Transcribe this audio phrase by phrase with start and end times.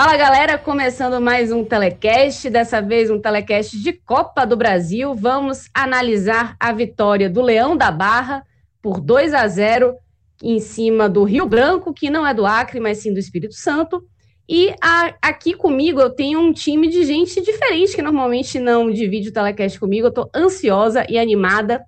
[0.00, 5.12] Fala galera, começando mais um telecast, dessa vez um telecast de Copa do Brasil.
[5.12, 8.46] Vamos analisar a vitória do Leão da Barra
[8.80, 9.96] por 2 a 0
[10.40, 14.00] em cima do Rio Branco, que não é do Acre, mas sim do Espírito Santo.
[14.48, 19.30] E a, aqui comigo eu tenho um time de gente diferente que normalmente não divide
[19.30, 20.06] o telecast comigo.
[20.06, 21.84] Eu estou ansiosa e animada.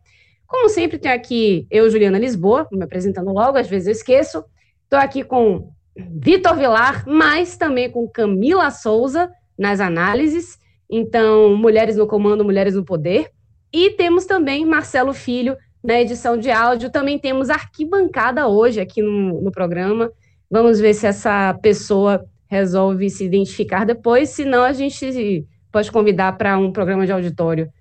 [0.49, 4.45] Como sempre, tenho aqui eu, Juliana Lisboa, me apresentando logo, às vezes eu esqueço.
[4.83, 5.71] Estou aqui com
[6.11, 10.59] Vitor Vilar, mas também com Camila Souza nas análises.
[10.89, 13.31] Então, Mulheres no Comando, Mulheres no Poder.
[13.73, 16.91] E temos também Marcelo Filho na edição de áudio.
[16.91, 20.11] Também temos arquibancada hoje aqui no, no programa.
[20.51, 26.59] Vamos ver se essa pessoa resolve se identificar depois, senão a gente pode convidar para
[26.59, 27.73] um programa de auditório.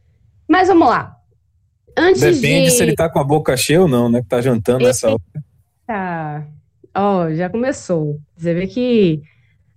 [0.47, 1.15] Mas vamos lá.
[1.97, 2.71] Antes Depende de...
[2.71, 4.21] se ele está com a boca cheia ou não, né?
[4.21, 5.19] Que tá jantando nessa hora.
[5.87, 6.47] Tá.
[7.01, 8.19] Ó, oh, já começou.
[8.35, 9.21] Você vê que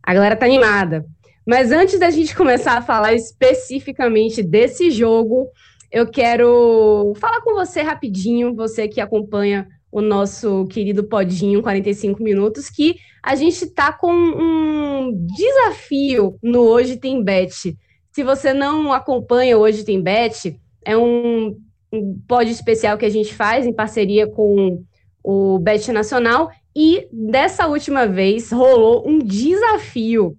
[0.02, 1.06] a galera tá animada.
[1.46, 5.48] Mas antes da gente começar a falar especificamente desse jogo,
[5.92, 12.68] eu quero falar com você rapidinho, você que acompanha o nosso querido Podinho 45 minutos,
[12.68, 17.78] que a gente tá com um desafio no Hoje Tem Bet.
[18.10, 21.56] Se você não acompanha o Hoje Tem Bet, é um,
[21.92, 24.82] um pod especial que a gente faz em parceria com
[25.22, 30.36] o Bet Nacional e dessa última vez rolou um desafio.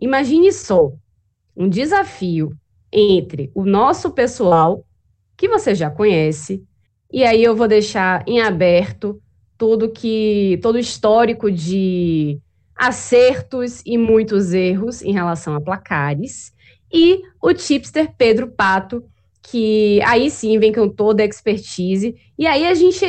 [0.00, 0.92] Imagine só,
[1.56, 2.52] um desafio
[2.92, 4.84] entre o nosso pessoal,
[5.36, 6.64] que você já conhece,
[7.12, 9.20] e aí eu vou deixar em aberto
[9.56, 12.38] tudo que todo o histórico de
[12.76, 16.52] acertos e muitos erros em relação a placares,
[16.92, 19.04] e o tipster Pedro Pato,
[19.42, 23.04] que aí sim vem com toda a expertise, e aí a gente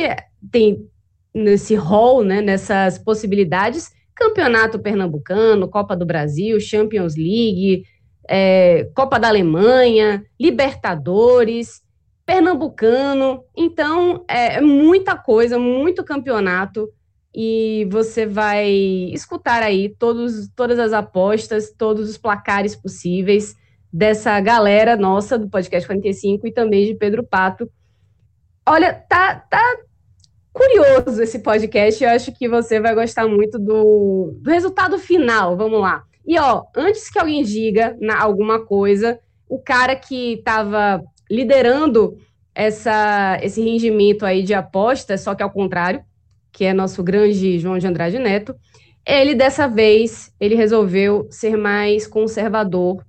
[0.50, 0.86] tem
[1.34, 7.84] nesse rol, né, nessas possibilidades, Campeonato Pernambucano, Copa do Brasil, Champions League,
[8.28, 11.82] é, Copa da Alemanha, Libertadores,
[12.26, 13.42] Pernambucano.
[13.56, 16.88] Então, é, é muita coisa, muito campeonato.
[17.34, 18.68] E você vai
[19.12, 23.56] escutar aí todos, todas as apostas, todos os placares possíveis
[23.92, 27.70] dessa galera nossa do Podcast 45 e também de Pedro Pato.
[28.66, 29.76] Olha, tá, tá,
[30.52, 32.02] curioso esse podcast.
[32.02, 35.56] Eu acho que você vai gostar muito do, do resultado final.
[35.56, 36.02] Vamos lá.
[36.26, 39.18] E ó, antes que alguém diga na, alguma coisa,
[39.48, 42.16] o cara que estava liderando
[42.54, 46.02] essa, esse rendimento aí de apostas, só que ao contrário,
[46.52, 48.54] que é nosso grande João de Andrade Neto,
[49.06, 53.04] ele dessa vez ele resolveu ser mais conservador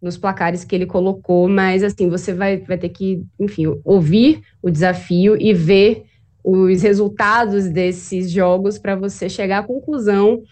[0.00, 4.70] nos placares que ele colocou, mas assim, você vai, vai ter que, enfim, ouvir o
[4.70, 6.04] desafio e ver
[6.50, 10.42] os resultados desses jogos para você chegar à conclusão,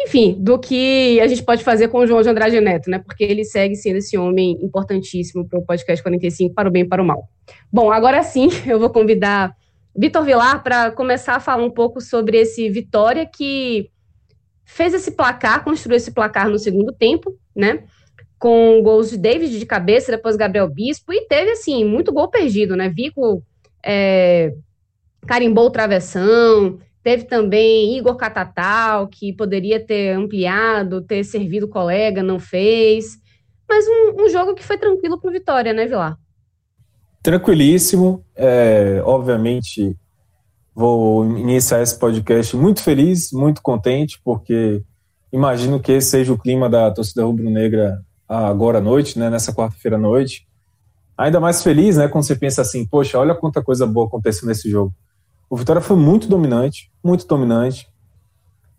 [0.00, 2.98] enfim, do que a gente pode fazer com o João de Andrade Neto, né?
[2.98, 6.88] Porque ele segue sendo esse homem importantíssimo para o podcast 45, para o bem e
[6.88, 7.28] para o mal.
[7.70, 9.54] Bom, agora sim, eu vou convidar
[9.94, 13.90] Vitor Vilar para começar a falar um pouco sobre esse Vitória que
[14.64, 17.84] fez esse placar, construiu esse placar no segundo tempo, né?
[18.38, 22.74] Com gols de David de cabeça, depois Gabriel Bispo, e teve, assim, muito gol perdido,
[22.74, 22.88] né?
[22.88, 23.44] Vico
[23.84, 24.54] é,
[25.26, 32.38] carimbou o travessão, teve também Igor Catatal, que poderia ter ampliado, ter servido colega, não
[32.38, 33.18] fez.
[33.68, 36.16] Mas um, um jogo que foi tranquilo para o Vitória, né, Vilar?
[37.22, 38.24] Tranquilíssimo.
[38.36, 39.96] É, obviamente,
[40.74, 44.82] vou iniciar esse podcast muito feliz, muito contente, porque
[45.32, 49.96] imagino que esse seja o clima da torcida rubro-negra agora à noite, né, nessa quarta-feira
[49.96, 50.46] à noite
[51.24, 54.70] ainda mais feliz, né, quando você pensa assim, poxa, olha quanta coisa boa aconteceu nesse
[54.70, 54.92] jogo.
[55.48, 57.88] O Vitória foi muito dominante, muito dominante.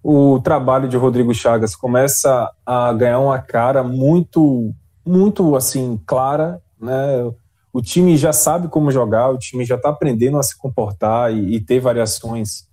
[0.03, 4.73] O trabalho de Rodrigo Chagas começa a ganhar uma cara muito,
[5.05, 7.31] muito assim clara, né?
[7.73, 11.55] o time já sabe como jogar, o time já está aprendendo a se comportar e,
[11.55, 12.67] e, ter variações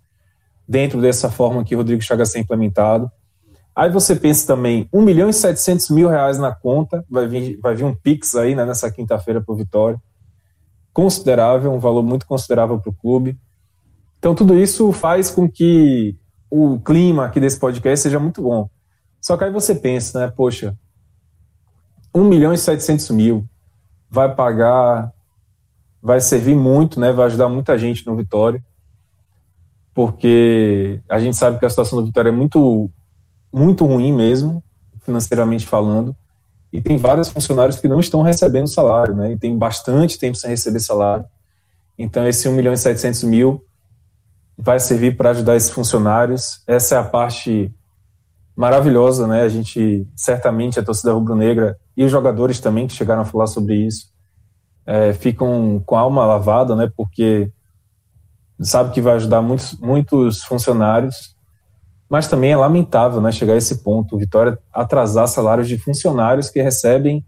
[0.69, 3.11] dentro dessa forma que Rodrigo Chagas tem implementado.
[3.81, 7.75] Aí você pensa também, 1 milhão e 700 mil reais na conta, vai vir, vai
[7.75, 9.99] vir um Pix aí né, nessa quinta-feira para o Vitória.
[10.93, 13.41] Considerável, um valor muito considerável para o clube.
[14.19, 16.15] Então tudo isso faz com que
[16.51, 18.69] o clima aqui desse podcast seja muito bom.
[19.19, 20.77] Só que aí você pensa, né, poxa,
[22.15, 23.49] 1 milhão e 700 mil,
[24.11, 25.11] vai pagar,
[26.03, 27.13] vai servir muito, né?
[27.15, 28.63] Vai ajudar muita gente no Vitória,
[29.95, 32.91] porque a gente sabe que a situação do Vitória é muito,
[33.53, 34.63] muito ruim mesmo,
[35.03, 36.15] financeiramente falando,
[36.73, 39.33] e tem vários funcionários que não estão recebendo salário, né?
[39.33, 41.25] E tem bastante tempo sem receber salário.
[41.99, 43.65] Então, esse 1 milhão e 700 mil
[44.57, 46.63] vai servir para ajudar esses funcionários.
[46.67, 47.75] Essa é a parte
[48.55, 49.43] maravilhosa, né?
[49.43, 53.75] A gente, certamente, a torcida rubro-negra e os jogadores também que chegaram a falar sobre
[53.75, 54.11] isso
[54.87, 56.91] é, ficam com a alma lavada, né?
[56.97, 57.51] Porque
[58.61, 61.37] sabe que vai ajudar muitos, muitos funcionários,
[62.11, 63.31] mas também é lamentável, né?
[63.31, 67.25] Chegar a esse ponto, o Vitória atrasar salários de funcionários que recebem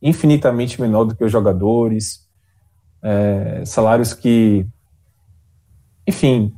[0.00, 2.26] infinitamente menor do que os jogadores,
[3.02, 4.66] é, salários que,
[6.08, 6.54] enfim,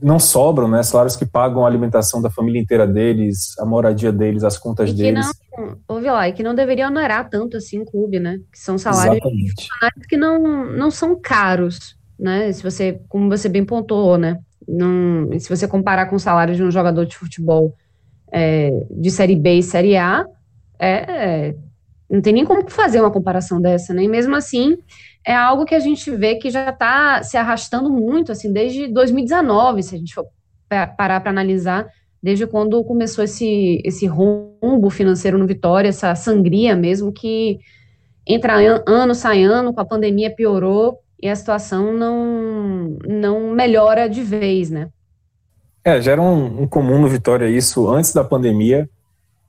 [0.00, 0.82] não sobram, né?
[0.82, 4.94] Salários que pagam a alimentação da família inteira deles, a moradia deles, as contas e
[4.94, 5.30] deles.
[5.56, 8.38] Não, ouve lá, e que não deveriam onerar tanto assim o clube, né?
[8.50, 9.20] Que são salários
[10.08, 12.50] que não, não são caros, né?
[12.52, 14.38] Se você, como você bem pontuou, né?
[15.38, 17.74] Se você comparar com o salário de um jogador de futebol
[18.32, 20.26] é, de Série B e Série A,
[20.78, 21.56] é, é,
[22.10, 24.02] não tem nem como fazer uma comparação dessa, né?
[24.02, 24.76] E mesmo assim,
[25.24, 29.82] é algo que a gente vê que já está se arrastando muito, assim, desde 2019,
[29.82, 30.26] se a gente for
[30.96, 31.86] parar para analisar,
[32.22, 37.58] desde quando começou esse, esse rombo financeiro no Vitória, essa sangria mesmo, que
[38.26, 38.54] entra
[38.86, 44.70] ano, sai ano, com a pandemia piorou e a situação não, não melhora de vez,
[44.70, 44.90] né?
[45.84, 48.90] É, já era um, um comum no Vitória isso antes da pandemia,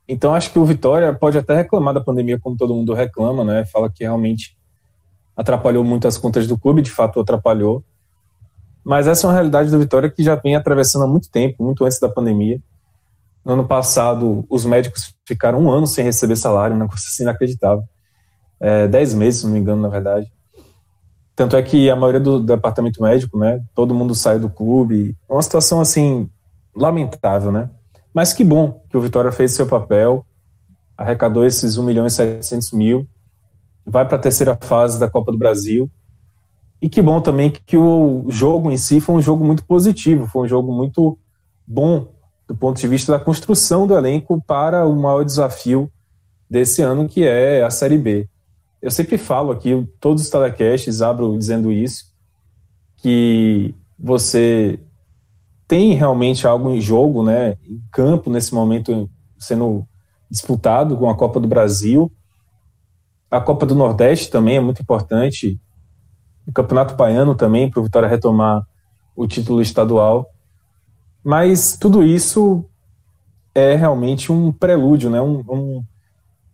[0.06, 3.64] então acho que o Vitória pode até reclamar da pandemia como todo mundo reclama, né?
[3.66, 4.56] Fala que realmente
[5.36, 7.82] atrapalhou muito as contas do clube, de fato atrapalhou.
[8.84, 11.84] Mas essa é uma realidade do Vitória que já vem atravessando há muito tempo, muito
[11.84, 12.60] antes da pandemia.
[13.44, 17.84] No ano passado, os médicos ficaram um ano sem receber salário, um negócio assim inacreditável.
[18.60, 20.30] É, dez meses, se não me engano, na verdade.
[21.36, 25.16] Tanto é que a maioria do, departamento médico, né, todo mundo sai do clube.
[25.28, 26.28] É uma situação, assim,
[26.74, 27.70] lamentável, né?
[28.12, 30.24] Mas que bom que o Vitória fez seu papel,
[30.96, 33.08] arrecadou esses 1 milhão e 700 mil,
[33.84, 35.90] vai para a terceira fase da Copa do Brasil.
[36.80, 40.44] E que bom também que o jogo em si foi um jogo muito positivo, foi
[40.44, 41.18] um jogo muito
[41.66, 42.08] bom
[42.46, 45.90] do ponto de vista da construção do elenco para o maior desafio
[46.48, 48.28] desse ano, que é a Série B.
[48.84, 52.04] Eu sempre falo aqui, todos os telecasts abro dizendo isso,
[52.98, 54.78] que você
[55.66, 59.08] tem realmente algo em jogo, né, em campo nesse momento
[59.38, 59.88] sendo
[60.30, 62.12] disputado com a Copa do Brasil,
[63.30, 65.58] a Copa do Nordeste também é muito importante.
[66.46, 68.66] O Campeonato Baiano também, para o Vitória retomar
[69.16, 70.28] o título estadual.
[71.24, 72.66] Mas tudo isso
[73.54, 75.22] é realmente um prelúdio, né?
[75.22, 75.84] um, um,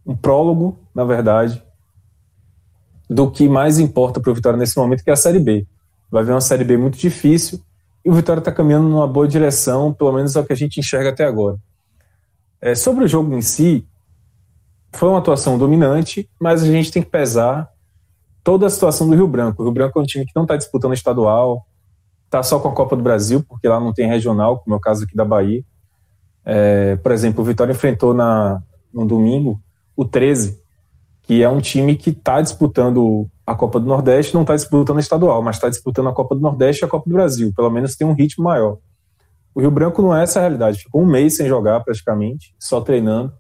[0.07, 1.61] um prólogo, na verdade,
[3.11, 5.67] do que mais importa para o Vitória nesse momento, que é a Série B.
[6.09, 7.61] Vai haver uma Série B muito difícil
[8.05, 10.79] e o Vitória está caminhando numa boa direção, pelo menos é o que a gente
[10.79, 11.59] enxerga até agora.
[12.61, 13.85] É, sobre o jogo em si,
[14.93, 17.69] foi uma atuação dominante, mas a gente tem que pesar
[18.45, 19.61] toda a situação do Rio Branco.
[19.61, 21.67] O Rio Branco é um time que não está disputando estadual,
[22.27, 24.81] está só com a Copa do Brasil, porque lá não tem regional, como é o
[24.81, 25.65] caso aqui da Bahia.
[26.45, 28.63] É, por exemplo, o Vitória enfrentou na,
[28.95, 29.61] no domingo
[29.97, 30.61] o 13,
[31.31, 35.01] que é um time que está disputando a Copa do Nordeste, não está disputando a
[35.01, 37.53] estadual, mas está disputando a Copa do Nordeste e a Copa do Brasil.
[37.55, 38.79] Pelo menos tem um ritmo maior.
[39.55, 40.79] O Rio Branco não é essa a realidade.
[40.79, 43.33] Ficou um mês sem jogar praticamente, só treinando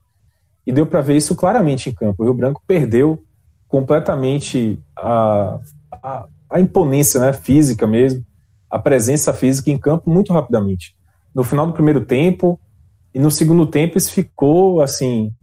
[0.64, 2.22] e deu para ver isso claramente em campo.
[2.22, 3.24] O Rio Branco perdeu
[3.66, 5.58] completamente a,
[5.90, 8.24] a, a, imponência né, física mesmo,
[8.70, 10.94] a presença física em campo muito rapidamente.
[11.34, 12.56] No final do primeiro tempo
[13.12, 15.34] e no segundo tempo isso ficou assim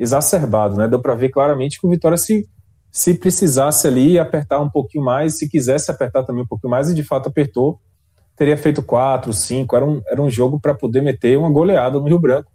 [0.00, 0.88] exacerbado, né?
[0.88, 2.48] Deu para ver claramente que o Vitória se
[2.90, 6.94] se precisasse ali apertar um pouquinho mais, se quisesse apertar também um pouquinho mais e
[6.94, 7.80] de fato apertou,
[8.36, 9.76] teria feito quatro, cinco.
[9.76, 12.50] Era um, era um jogo para poder meter uma goleada no Rio Branco,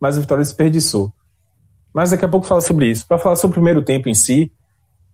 [0.00, 1.12] mas o Vitória desperdiçou.
[1.92, 3.06] Mas daqui a pouco fala sobre isso.
[3.06, 4.50] Para falar sobre o primeiro tempo em si,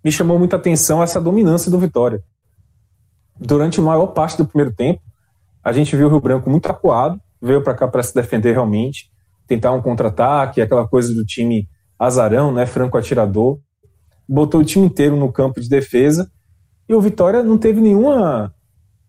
[0.04, 2.22] me chamou muita atenção essa dominância do Vitória.
[3.38, 5.02] Durante a maior parte do primeiro tempo,
[5.64, 9.10] a gente viu o Rio Branco muito acuado, veio para cá para se defender realmente,
[9.50, 13.58] tentar um contra-ataque, aquela coisa do time azarão, né, franco atirador.
[14.28, 16.30] Botou o time inteiro no campo de defesa
[16.88, 18.54] E o Vitória não teve nenhuma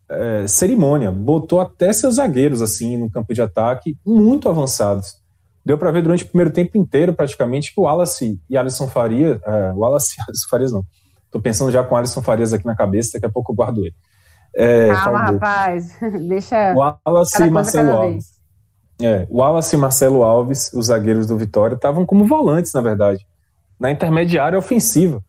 [0.09, 5.21] é, cerimônia, botou até seus zagueiros assim no campo de ataque, muito avançados.
[5.63, 9.39] Deu para ver durante o primeiro tempo inteiro, praticamente, que o Wallace e Alisson Faria,
[9.45, 10.83] é, o Wallace e Alisson Farias não,
[11.29, 13.85] Tô pensando já com o Alisson Farias aqui na cabeça, daqui a pouco eu guardo
[13.85, 13.95] ele.
[14.55, 15.95] É, Calma, rapaz,
[16.27, 16.73] deixa.
[16.73, 18.30] O Wallace e Marcelo Alves.
[19.01, 23.25] É, o Wallace e Marcelo Alves, os zagueiros do Vitória, estavam como volantes, na verdade,
[23.79, 25.23] na intermediária ofensiva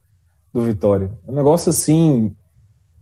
[0.52, 1.10] do Vitória.
[1.26, 2.34] Um negócio assim,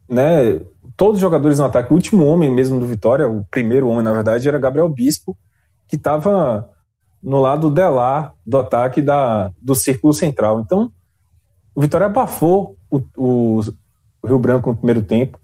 [0.08, 0.60] né?
[0.96, 4.12] Todos os jogadores no ataque, o último homem mesmo do Vitória, o primeiro homem, na
[4.12, 5.36] verdade, era Gabriel Bispo,
[5.88, 6.70] que estava
[7.22, 10.60] no lado delar do ataque da, do círculo central.
[10.60, 10.92] Então,
[11.74, 13.60] o Vitória abafou o, o,
[14.24, 15.38] Rio Branco no primeiro tempo.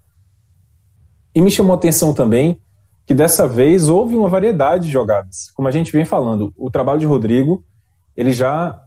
[1.34, 2.58] E me chamou atenção também
[3.06, 5.50] que dessa vez houve uma variedade de jogadas.
[5.54, 7.64] Como a gente vem falando, o trabalho de Rodrigo,
[8.16, 8.82] ele já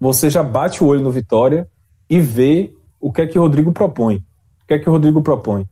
[0.00, 1.68] você já bate o olho no Vitória
[2.08, 4.16] e vê o que é que o Rodrigo propõe.
[4.62, 5.68] O que é que o Rodrigo propõe?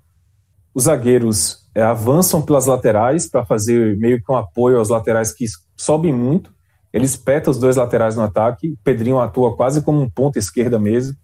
[0.73, 5.47] Os zagueiros é, avançam pelas laterais para fazer meio que um apoio aos laterais que
[5.77, 6.53] sobem muito.
[6.93, 8.77] Ele espeta os dois laterais no ataque.
[8.85, 11.17] Pedrinho atua quase como um ponta esquerda mesmo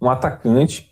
[0.00, 0.90] um atacante.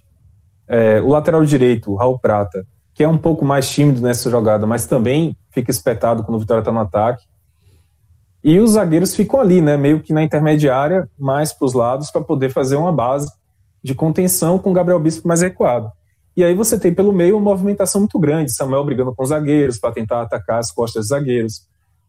[0.68, 4.66] É, o lateral direito, o Raul Prata, que é um pouco mais tímido nessa jogada,
[4.66, 7.26] mas também fica espetado quando o Vitória está no ataque.
[8.42, 12.22] E os zagueiros ficam ali, né, meio que na intermediária, mais para os lados, para
[12.22, 13.30] poder fazer uma base
[13.84, 15.92] de contenção com o Gabriel Bispo mais recuado.
[16.34, 19.78] E aí você tem pelo meio uma movimentação muito grande, Samuel brigando com os zagueiros
[19.78, 21.66] para tentar atacar as costas dos zagueiros.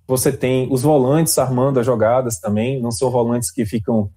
[0.08, 4.10] Você tem os volantes armando as jogadas também, não são volantes que ficam,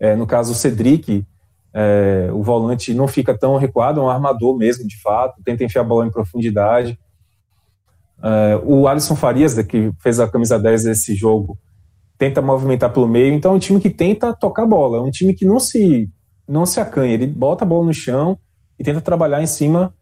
[0.00, 1.26] é, no caso o Cedric,
[1.74, 5.80] é, o volante não fica tão recuado, é um armador mesmo, de fato, tenta enfiar
[5.80, 6.96] a bola em profundidade.
[8.22, 11.58] É, o Alisson Farias, que fez a camisa 10 desse jogo,
[12.16, 15.10] tenta movimentar pelo meio, então é um time que tenta tocar a bola, é um
[15.10, 16.08] time que não se,
[16.46, 18.38] não se acanha, ele bota a bola no chão
[18.78, 19.92] e tenta trabalhar em cima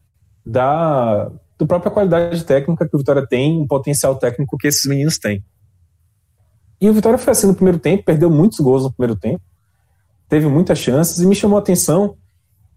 [0.44, 5.18] da, da própria qualidade técnica que o Vitória tem, um potencial técnico que esses meninos
[5.18, 5.42] têm.
[6.78, 9.42] E o Vitória foi assim no primeiro tempo, perdeu muitos gols no primeiro tempo,
[10.32, 12.16] teve muitas chances e me chamou a atenção,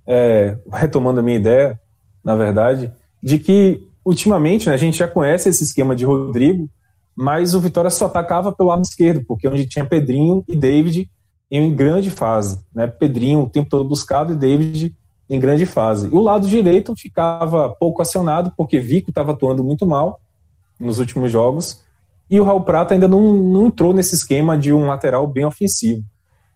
[0.05, 1.79] é, retomando a minha ideia,
[2.21, 2.91] na verdade,
[3.23, 6.69] de que ultimamente né, a gente já conhece esse esquema de Rodrigo,
[7.15, 11.09] mas o Vitória só atacava pelo lado esquerdo, porque onde tinha Pedrinho e David
[11.49, 12.59] em grande fase.
[12.73, 12.87] Né?
[12.87, 14.93] Pedrinho o tempo todo buscado e David
[15.29, 16.07] em grande fase.
[16.07, 20.19] E o lado direito ficava pouco acionado, porque Vico estava atuando muito mal
[20.77, 21.81] nos últimos jogos,
[22.29, 26.03] e o Raul Prata ainda não, não entrou nesse esquema de um lateral bem ofensivo.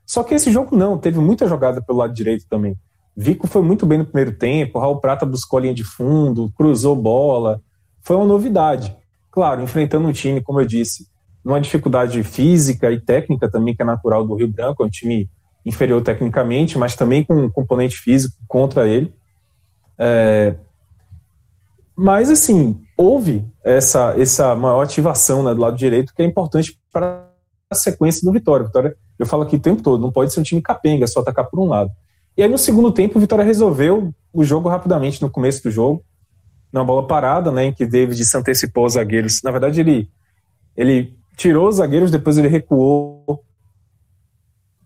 [0.10, 2.76] Só que esse jogo não, teve muita jogada pelo lado direito também.
[3.16, 6.96] Vico foi muito bem no primeiro tempo, Raul Prata buscou a linha de fundo, cruzou
[6.96, 7.62] bola,
[8.02, 8.98] foi uma novidade.
[9.30, 11.08] Claro, enfrentando um time, como eu disse,
[11.46, 15.30] numa dificuldade física e técnica também, que é natural do Rio Branco, é um time
[15.64, 19.14] inferior tecnicamente, mas também com um componente físico contra ele.
[19.96, 20.56] É...
[21.96, 27.30] Mas, assim, houve essa, essa maior ativação né, do lado direito, que é importante para
[27.70, 28.66] a sequência do Vitória.
[28.66, 31.46] Vitória eu falo aqui o tempo todo, não pode ser um time capenga, só atacar
[31.50, 31.92] por um lado.
[32.36, 36.04] E aí no segundo tempo o Vitória resolveu o jogo rapidamente no começo do jogo,
[36.72, 39.42] numa bola parada, né, em que David se antecipou os zagueiros.
[39.44, 40.10] Na verdade ele
[40.76, 43.44] ele tirou os zagueiros, depois ele recuou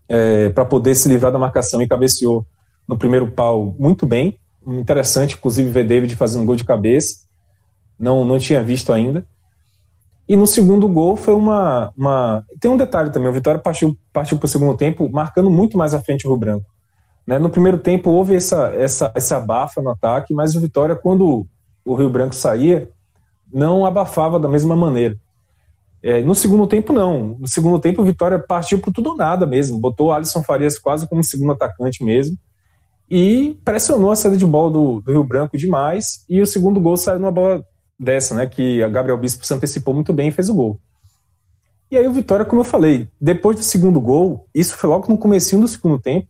[0.08, 2.46] é, para poder se livrar da marcação e cabeceou
[2.86, 4.38] no primeiro pau muito bem.
[4.66, 7.24] Interessante, inclusive, ver David fazendo um gol de cabeça.
[7.98, 9.26] Não, não tinha visto ainda.
[10.28, 11.92] E no segundo gol foi uma.
[11.96, 12.44] uma...
[12.58, 15.92] Tem um detalhe também: o Vitória partiu, partiu para o segundo tempo marcando muito mais
[15.92, 16.66] à frente o Rio Branco.
[17.26, 17.38] Né?
[17.38, 21.46] No primeiro tempo houve essa, essa, essa abafa no ataque, mas o Vitória, quando
[21.84, 22.88] o Rio Branco saía,
[23.52, 25.16] não abafava da mesma maneira.
[26.02, 27.36] É, no segundo tempo, não.
[27.40, 29.78] No segundo tempo, o Vitória partiu por tudo ou nada mesmo.
[29.78, 32.36] Botou o Alisson Farias quase como segundo atacante mesmo.
[33.10, 36.24] E pressionou a saída de bola do, do Rio Branco demais.
[36.28, 37.64] E o segundo gol saiu numa bola
[37.98, 38.46] dessa, né?
[38.46, 40.80] Que a Gabriel Bispo se antecipou muito bem e fez o gol.
[41.90, 45.18] E aí o Vitória, como eu falei, depois do segundo gol, isso foi logo no
[45.18, 46.26] comecinho do segundo tempo,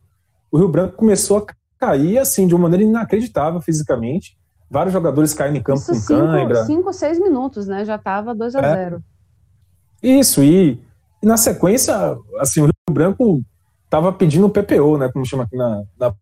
[0.51, 1.47] o Rio Branco começou a
[1.79, 4.37] cair assim de uma maneira inacreditável fisicamente.
[4.71, 6.65] Vários jogadores caindo em campo isso com cinco, cãibra.
[6.65, 7.85] Cinco, seis minutos, né?
[7.85, 9.03] Já estava 2 a 0
[10.03, 10.09] é.
[10.09, 10.81] Isso, e,
[11.23, 11.95] e, na sequência,
[12.39, 13.43] assim, o Rio Branco
[13.85, 15.11] estava pedindo o PPO, né?
[15.13, 16.15] Como chama aqui na, na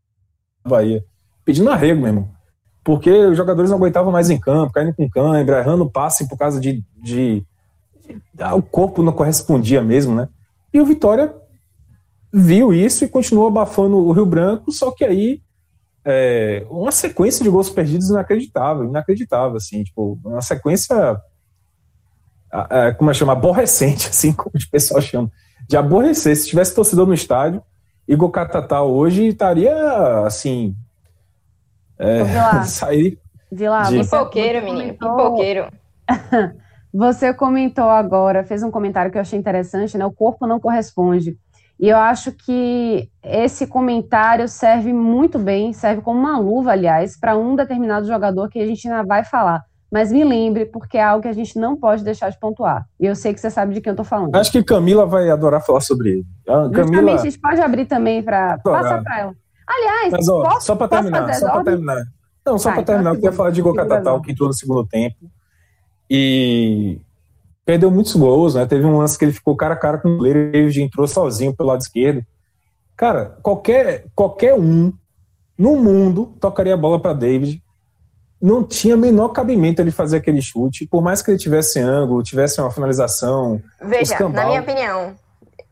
[0.67, 1.05] Bahia.
[1.45, 2.42] Pedindo arrego, meu irmão
[2.85, 6.61] porque os jogadores não aguentavam mais em campo, caindo com cãibra, errando passe por causa
[6.61, 7.45] de, de,
[8.09, 10.29] de, o corpo não correspondia mesmo, né?
[10.73, 11.35] E o Vitória
[12.33, 15.41] viu isso e continuou abafando o Rio Branco, só que aí
[16.05, 21.21] é, uma sequência de gols perdidos inacreditável, inacreditável, assim, tipo, uma sequência,
[22.99, 25.31] como é chama, aborrecente, assim, como o pessoal chama,
[25.69, 26.37] de aborrecer.
[26.37, 27.63] Se tivesse torcedor no estádio,
[28.09, 30.75] Igor Catatal hoje estaria, assim,
[32.03, 33.19] É, Vila, sair.
[33.51, 35.69] Vila, de- Pipoqueiro, menino, pipoqueiro.
[36.93, 40.05] Você comentou agora, fez um comentário que eu achei interessante, né?
[40.05, 41.39] O corpo não corresponde.
[41.81, 47.37] E eu acho que esse comentário serve muito bem, serve como uma luva, aliás, para
[47.37, 49.63] um determinado jogador que a gente ainda vai falar.
[49.91, 52.87] Mas me lembre, porque é algo que a gente não pode deixar de pontuar.
[53.01, 54.35] E eu sei que você sabe de quem eu tô falando.
[54.37, 56.27] Acho que Camila vai adorar falar sobre ele.
[56.49, 59.35] A Justamente, Camila, a gente pode abrir também para passar para ela.
[59.67, 62.05] Aliás, mas ó, posso, só para terminar, só para terminar.
[62.45, 63.63] Não, só para terminar, eu queria falar de
[64.17, 64.23] não.
[64.23, 65.17] que entrou no segundo tempo.
[66.11, 67.01] E
[67.65, 68.67] perdeu muitos gols, né?
[68.67, 71.07] Teve um lance que ele ficou cara a cara com o goleiro e David entrou
[71.07, 72.25] sozinho pelo lado esquerdo.
[72.97, 74.93] Cara, qualquer, qualquer um
[75.57, 77.63] no mundo tocaria a bola para David.
[78.41, 82.61] Não tinha menor cabimento ele fazer aquele chute, por mais que ele tivesse ângulo, tivesse
[82.61, 83.63] uma finalização.
[83.81, 85.15] Veja, na minha opinião,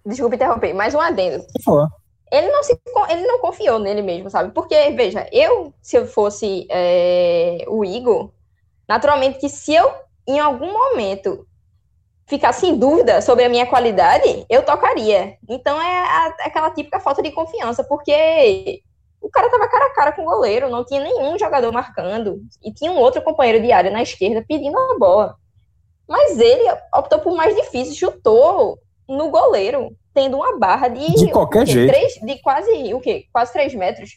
[0.06, 1.38] desculpa interromper, mais um adendo.
[1.38, 1.88] Vou falar.
[2.30, 4.52] Ele não se ele não confiou nele mesmo, sabe?
[4.52, 8.30] Porque, veja, eu, se eu fosse é, o Igor,
[8.88, 9.90] naturalmente que se eu,
[10.26, 11.46] em algum momento,
[12.26, 15.36] ficasse em dúvida sobre a minha qualidade, eu tocaria.
[15.48, 18.82] Então é a- aquela típica falta de confiança, porque
[19.20, 22.72] o cara tava cara a cara com o goleiro, não tinha nenhum jogador marcando, e
[22.72, 25.36] tinha um outro companheiro de área na esquerda pedindo a bola.
[26.08, 31.14] Mas ele optou por mais difícil, chutou no goleiro, tendo uma barra de.
[31.14, 31.72] De qualquer quê?
[31.72, 31.92] jeito.
[31.92, 33.26] Três, de quase, o quê?
[33.32, 34.10] Quase três metros.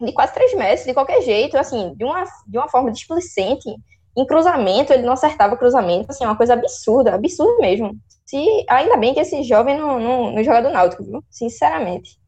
[0.00, 3.68] De quase três metros, de qualquer jeito, assim, de uma, de uma forma displicente.
[4.16, 7.96] Em cruzamento, ele não acertava cruzamento, assim, uma coisa absurda, absurda mesmo.
[8.26, 11.22] Se, ainda bem que esse jovem não, não, não joga do Náutico, viu?
[11.30, 12.18] Sinceramente.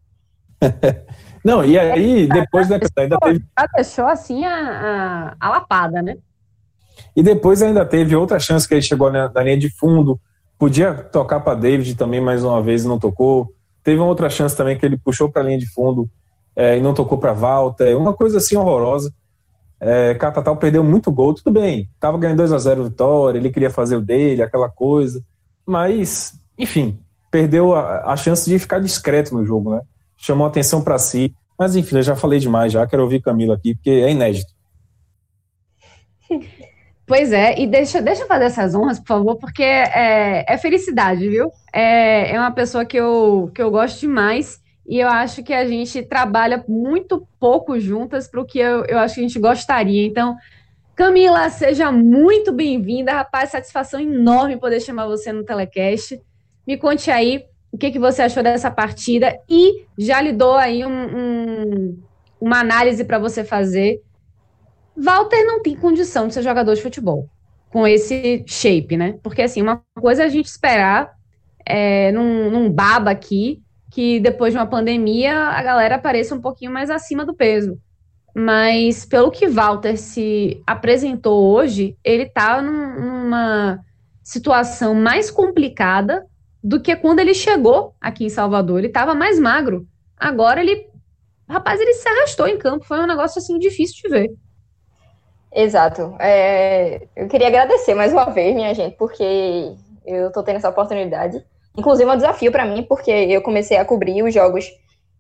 [1.44, 6.16] Não, e aí, depois né, ainda teve deixou assim a, a, a lapada, né?
[7.16, 10.20] E depois ainda teve outra chance que ele chegou na, na linha de fundo.
[10.62, 13.52] Podia tocar para David também mais uma vez não tocou.
[13.82, 16.08] Teve uma outra chance também que ele puxou para a linha de fundo
[16.54, 17.98] é, e não tocou para Walter.
[17.98, 19.12] Uma coisa assim horrorosa.
[19.80, 21.90] É, Catatal perdeu muito gol, tudo bem.
[21.98, 25.20] Tava ganhando 2 a 0 vitória, ele queria fazer o dele, aquela coisa.
[25.66, 26.96] Mas, enfim,
[27.28, 29.80] perdeu a, a chance de ficar discreto no jogo, né?
[30.16, 31.34] Chamou atenção para si.
[31.58, 34.52] Mas enfim, eu já falei demais já, quero ouvir Camila aqui, porque é inédito.
[37.12, 41.28] Pois é, e deixa, deixa eu fazer essas honras, por favor, porque é, é felicidade,
[41.28, 41.50] viu?
[41.70, 45.66] É, é uma pessoa que eu, que eu gosto demais e eu acho que a
[45.68, 50.06] gente trabalha muito pouco juntas para o que eu, eu acho que a gente gostaria.
[50.06, 50.38] Então,
[50.96, 56.18] Camila, seja muito bem-vinda, rapaz, satisfação enorme poder chamar você no telecast.
[56.66, 60.82] Me conte aí o que, que você achou dessa partida e já lhe dou aí
[60.86, 62.02] um- um-
[62.40, 64.00] uma análise para você fazer
[64.96, 67.28] Walter não tem condição de ser jogador de futebol
[67.70, 69.18] com esse shape, né?
[69.22, 71.10] Porque assim, uma coisa é a gente esperar
[71.64, 76.70] é, num, num baba aqui que depois de uma pandemia a galera apareça um pouquinho
[76.72, 77.78] mais acima do peso.
[78.34, 83.78] Mas pelo que Walter se apresentou hoje, ele tá num- numa
[84.22, 86.24] situação mais complicada
[86.62, 88.78] do que quando ele chegou aqui em Salvador.
[88.78, 89.86] Ele estava mais magro.
[90.16, 90.86] Agora ele,
[91.48, 92.84] rapaz, ele se arrastou em campo.
[92.86, 94.30] Foi um negócio assim difícil de ver.
[95.54, 96.16] Exato.
[96.18, 101.44] É, eu queria agradecer mais uma vez, minha gente, porque eu tô tendo essa oportunidade.
[101.76, 104.66] Inclusive, é um desafio para mim, porque eu comecei a cobrir os jogos.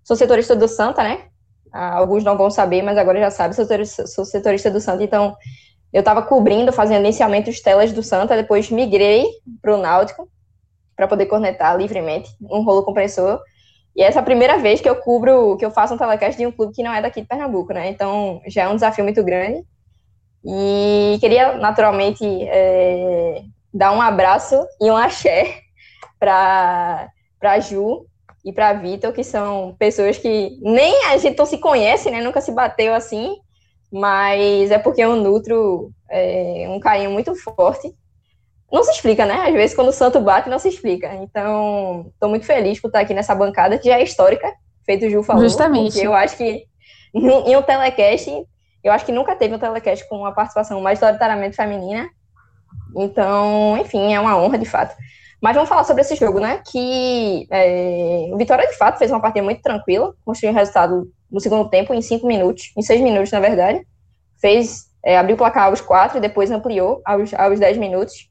[0.02, 1.26] Sou setorista do Santa, né?
[1.72, 3.66] Ah, Alguns não vão saber, mas agora já sabem, sou
[4.06, 5.36] sou setorista do Santa, então
[5.92, 9.26] eu estava cobrindo, fazendo inicialmente os telas do Santa, depois migrei
[9.60, 10.28] para o Náutico,
[10.96, 13.40] para poder cornetar livremente, um rolo compressor.
[13.94, 16.46] E essa é a primeira vez que eu cubro, que eu faço um telecast de
[16.46, 17.88] um clube que não é daqui de Pernambuco, né?
[17.90, 19.64] Então já é um desafio muito grande.
[20.44, 25.60] E queria, naturalmente, é, dar um abraço e um axé
[26.18, 27.08] para
[27.42, 28.06] a Ju
[28.44, 32.20] e para Vitor, que são pessoas que nem a gente não se conhece, né?
[32.20, 33.36] Nunca se bateu assim,
[33.90, 37.94] mas é porque eu nutro é, um carinho muito forte.
[38.70, 39.34] Não se explica, né?
[39.46, 41.14] Às vezes, quando o santo bate, não se explica.
[41.16, 44.50] Então, estou muito feliz por estar aqui nessa bancada, que já é histórica,
[44.84, 45.42] feito o Ju falou.
[45.42, 45.92] Justamente.
[45.92, 46.64] Porque eu acho que
[47.14, 48.30] em um telecast
[48.82, 52.08] eu acho que nunca teve um telecast com uma participação majoritariamente feminina.
[52.96, 54.94] Então, enfim, é uma honra de fato.
[55.40, 56.62] Mas vamos falar sobre esse jogo, né?
[56.70, 61.40] Que é, o Vitória de fato fez uma partida muito tranquila, construiu um resultado no
[61.40, 63.84] segundo tempo em cinco minutos, em seis minutos, na verdade.
[64.40, 68.30] Fez, é, abriu o placar aos quatro e depois ampliou aos, aos dez minutos.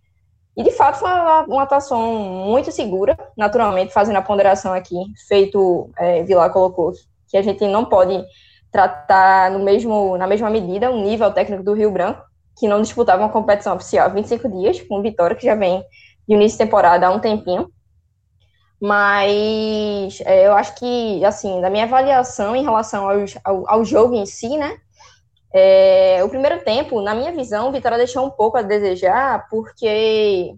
[0.55, 4.95] E de fato foi uma, uma atuação muito segura, naturalmente, fazendo a ponderação aqui,
[5.27, 6.91] feito é, Vilar colocou,
[7.29, 8.23] que a gente não pode
[8.71, 12.23] tratar no mesmo, na mesma medida o nível técnico do Rio Branco,
[12.57, 15.83] que não disputava uma competição oficial há 25 dias, com Vitória, que já vem
[16.27, 17.69] de início de temporada há um tempinho.
[18.79, 24.15] Mas é, eu acho que, assim, da minha avaliação em relação aos, ao, ao jogo
[24.15, 24.77] em si, né,
[25.53, 30.55] É, o primeiro tempo, na minha visão, Vitória deixou um pouco a desejar, porque,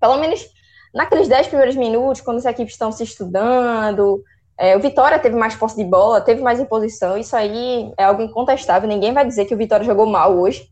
[0.00, 0.46] pelo menos
[0.94, 4.22] naqueles 10 primeiros minutos, quando as equipes estão se estudando,
[4.58, 8.22] é, o Vitória teve mais posse de bola, teve mais imposição, isso aí é algo
[8.22, 10.68] incontestável, ninguém vai dizer que o Vitória jogou mal hoje,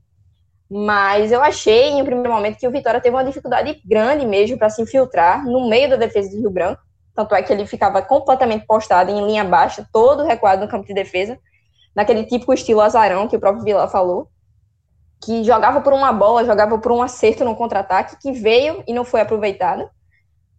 [0.68, 4.58] mas eu achei, em um primeiro momento, que o Vitória teve uma dificuldade grande mesmo
[4.58, 6.82] para se infiltrar no meio da defesa do Rio Branco,
[7.14, 10.92] tanto é que ele ficava completamente postado em linha baixa, todo recuado no campo de
[10.92, 11.38] defesa,
[11.94, 14.28] naquele típico estilo azarão que o próprio Vila falou,
[15.24, 19.04] que jogava por uma bola, jogava por um acerto no contra-ataque, que veio e não
[19.04, 19.88] foi aproveitado.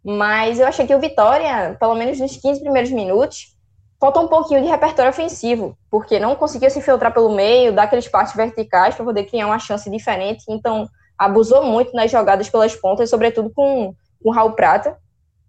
[0.07, 3.57] Mas eu achei que o Vitória, pelo menos nos 15 primeiros minutos,
[3.99, 8.07] faltou um pouquinho de repertório ofensivo, porque não conseguiu se filtrar pelo meio, dar aqueles
[8.07, 10.45] passos verticais para poder criar uma chance diferente.
[10.47, 13.93] Então, abusou muito nas jogadas pelas pontas, sobretudo com
[14.23, 14.97] o Raul Prata,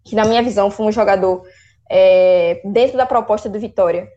[0.04, 1.44] que na minha visão foi um jogador
[1.88, 4.08] é, dentro da proposta do Vitória,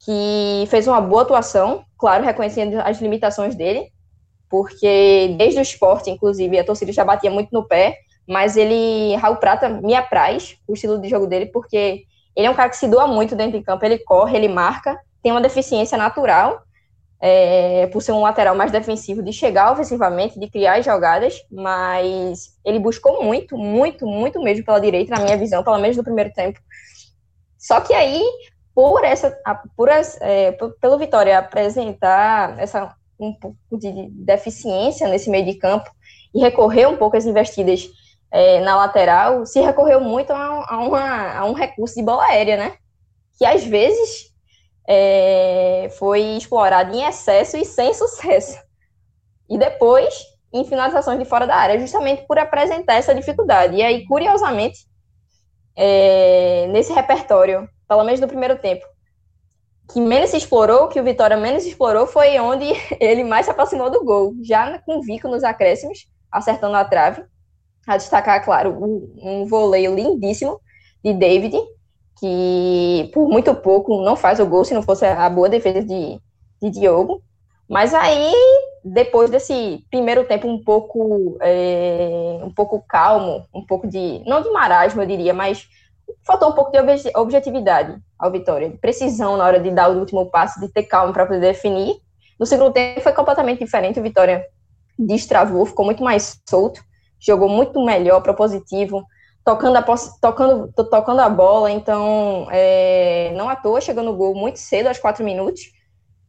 [0.00, 3.92] que fez uma boa atuação, claro, reconhecendo as limitações dele,
[4.50, 7.96] porque desde o esporte, inclusive, a torcida já batia muito no pé,
[8.28, 12.04] mas ele, Raul Prata, me apraz o estilo de jogo dele, porque
[12.36, 15.00] ele é um cara que se doa muito dentro de campo, ele corre, ele marca,
[15.22, 16.60] tem uma deficiência natural,
[17.20, 22.78] é, por ser um lateral mais defensivo, de chegar ofensivamente, de criar jogadas, mas ele
[22.78, 26.60] buscou muito, muito, muito mesmo pela direita, na minha visão, pelo menos no primeiro tempo.
[27.56, 28.22] Só que aí,
[28.74, 29.36] por essa,
[29.74, 35.90] por as, é, pelo Vitória apresentar essa um pouco de deficiência nesse meio de campo
[36.32, 37.88] e recorrer um pouco às investidas
[38.30, 42.56] é, na lateral, se recorreu muito a, a, uma, a um recurso de bola aérea,
[42.56, 42.76] né?
[43.38, 44.32] Que às vezes
[44.88, 48.58] é, foi explorado em excesso e sem sucesso.
[49.48, 50.14] E depois,
[50.52, 53.76] em finalizações de fora da área, justamente por apresentar essa dificuldade.
[53.76, 54.86] E aí, curiosamente,
[55.76, 58.84] é, nesse repertório, pelo menos no primeiro tempo,
[59.92, 62.66] que menos se explorou, que o Vitória menos explorou, foi onde
[63.00, 67.24] ele mais se aproximou do gol, já com Vico nos acréscimos, acertando a trave.
[67.88, 70.60] A destacar, claro, um, um voleio lindíssimo
[71.02, 71.56] de David,
[72.20, 76.20] que por muito pouco não faz o gol se não fosse a boa defesa de,
[76.60, 77.22] de Diogo.
[77.66, 78.30] Mas aí,
[78.84, 84.50] depois desse primeiro tempo um pouco, é, um pouco calmo, um pouco de, não de
[84.50, 85.66] marasmo, eu diria, mas
[86.26, 86.78] faltou um pouco de
[87.14, 91.12] objetividade ao Vitória, de precisão na hora de dar o último passo, de ter calma
[91.12, 91.96] para poder definir.
[92.38, 94.44] No segundo tempo foi completamente diferente, o Vitória
[94.98, 96.82] destravou, ficou muito mais solto,
[97.18, 99.04] jogou muito melhor, propositivo,
[99.44, 99.84] tocando a,
[100.20, 104.98] tocando, tocando a bola, então é, não à toa chegou no gol muito cedo, aos
[104.98, 105.72] quatro minutos,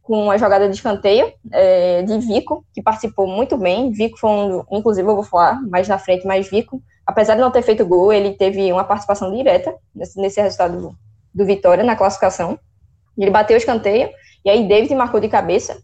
[0.02, 3.90] com uma jogada de escanteio é, de Vico, que participou muito bem.
[3.90, 7.50] Vico foi um, inclusive eu vou falar mais na frente, mas Vico, apesar de não
[7.50, 10.94] ter feito gol, ele teve uma participação direta nesse, nesse resultado do,
[11.34, 12.58] do Vitória na classificação.
[13.16, 14.08] Ele bateu o escanteio,
[14.44, 15.80] e aí David marcou de cabeça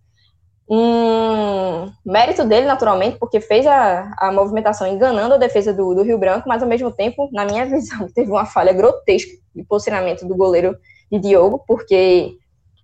[0.69, 6.19] um mérito dele, naturalmente, porque fez a, a movimentação enganando a defesa do, do Rio
[6.19, 10.37] Branco, mas ao mesmo tempo, na minha visão, teve uma falha grotesca de posicionamento do
[10.37, 10.77] goleiro
[11.11, 12.37] de Diogo, porque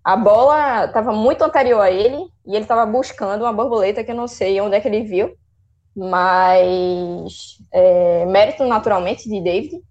[0.05, 4.17] a bola estava muito anterior a ele e ele estava buscando uma borboleta que eu
[4.17, 5.35] não sei onde é que ele viu,
[5.95, 9.83] mas é, mérito naturalmente de David.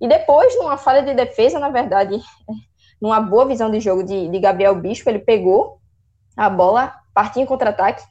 [0.00, 2.18] E depois, numa falha de defesa, na verdade,
[3.00, 5.77] numa boa visão de jogo de, de Gabriel Bispo, ele pegou
[6.38, 8.02] a bola partiu em contra-ataque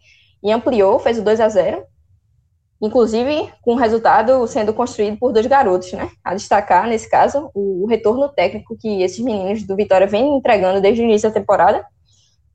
[0.44, 1.84] e ampliou, fez o 2 a 0
[2.82, 6.10] inclusive com o resultado sendo construído por dois garotos, né?
[6.24, 11.02] A destacar, nesse caso, o, retorno técnico que esses meninos do Vitória vêm entregando desde
[11.02, 11.86] o início da temporada.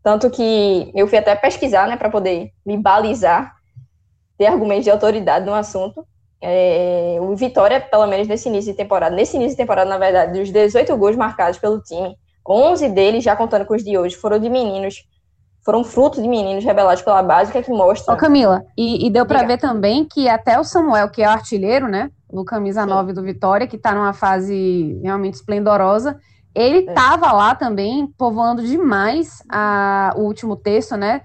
[0.02, 3.54] Tanto que eu fui até pesquisar, né, para poder me balizar,
[4.36, 6.06] ter argumentos de autoridade no assunto.
[6.40, 10.38] É, o Vitória, pelo menos nesse início de temporada, nesse início de temporada, na verdade,
[10.38, 14.38] dos 18 gols marcados pelo time, 11 deles, já contando com os de hoje, foram
[14.38, 15.04] de meninos
[15.64, 18.14] foram fruto de meninos rebelados pela base, que é que mostra.
[18.14, 21.30] Ô, Camila, e, e deu para ver também que até o Samuel, que é o
[21.30, 22.88] artilheiro, né, no camisa Sim.
[22.88, 26.18] 9 do Vitória, que está numa fase realmente esplendorosa,
[26.54, 27.32] ele é.
[27.32, 31.22] lá também povoando demais a, o último texto, né?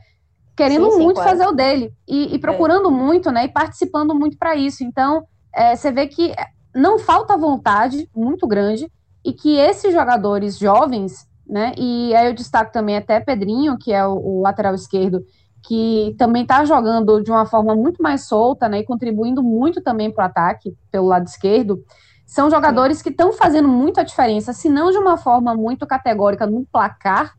[0.55, 1.29] Querendo sim, sim, muito claro.
[1.29, 2.91] fazer o dele e, e procurando é.
[2.91, 3.45] muito, né?
[3.45, 4.83] E participando muito para isso.
[4.83, 6.33] Então, é, você vê que
[6.73, 8.89] não falta vontade muito grande
[9.23, 11.73] e que esses jogadores jovens né?
[11.77, 15.25] E aí eu destaco também até Pedrinho, que é o, o lateral esquerdo,
[15.63, 18.79] que também está jogando de uma forma muito mais solta, né?
[18.79, 21.83] E contribuindo muito também para o ataque pelo lado esquerdo.
[22.25, 23.03] São jogadores Sim.
[23.03, 27.35] que estão fazendo muita diferença, se não de uma forma muito categórica no placar,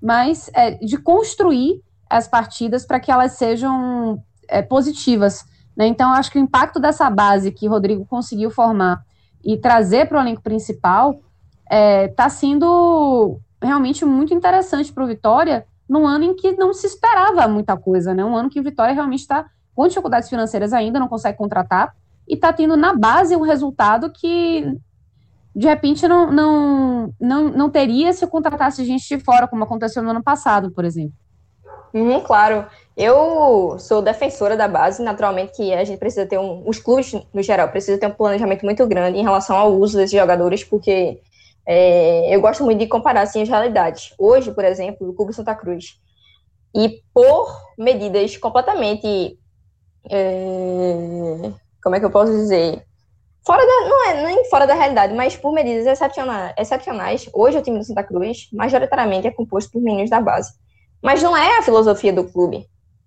[0.00, 5.44] mas é, de construir as partidas para que elas sejam é, positivas.
[5.76, 5.86] Né?
[5.86, 9.04] Então, acho que o impacto dessa base que Rodrigo conseguiu formar
[9.44, 11.20] e trazer para o elenco principal
[11.64, 16.86] está é, sendo realmente muito interessante para o Vitória, num ano em que não se
[16.86, 18.24] esperava muita coisa, né?
[18.24, 21.94] Um ano que o Vitória realmente está com dificuldades financeiras ainda, não consegue contratar,
[22.28, 24.76] e está tendo na base um resultado que
[25.54, 30.10] de repente não, não, não, não teria se contratasse gente de fora, como aconteceu no
[30.10, 31.14] ano passado, por exemplo.
[31.92, 32.66] Uhum, claro.
[32.96, 37.42] Eu sou defensora da base, naturalmente que a gente precisa ter um, os clubes no
[37.42, 41.20] geral precisa ter um planejamento muito grande em relação ao uso desses jogadores, porque
[41.66, 44.14] é, eu gosto muito de comparar assim, as realidades.
[44.18, 46.00] Hoje, por exemplo, o Clube Santa Cruz,
[46.74, 49.38] e por medidas completamente,
[50.10, 52.84] é, como é que eu posso dizer,
[53.44, 57.62] fora da, não é nem fora da realidade, mas por medidas excepcionais, excepcionais, hoje o
[57.62, 60.52] time do Santa Cruz, majoritariamente, é composto por meninos da base.
[61.02, 62.66] Mas não é a filosofia do clube,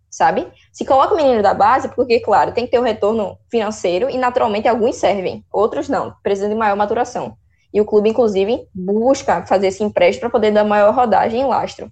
[0.09, 0.47] sabe?
[0.71, 4.09] Se coloca o menino da base, porque, claro, tem que ter o um retorno financeiro
[4.09, 7.37] e, naturalmente, alguns servem, outros não, precisam de maior maturação.
[7.75, 11.91] E o clube, inclusive, busca fazer esse empréstimo para poder dar maior rodagem em lastro.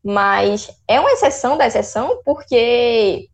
[0.00, 3.28] Mas é uma exceção da exceção, porque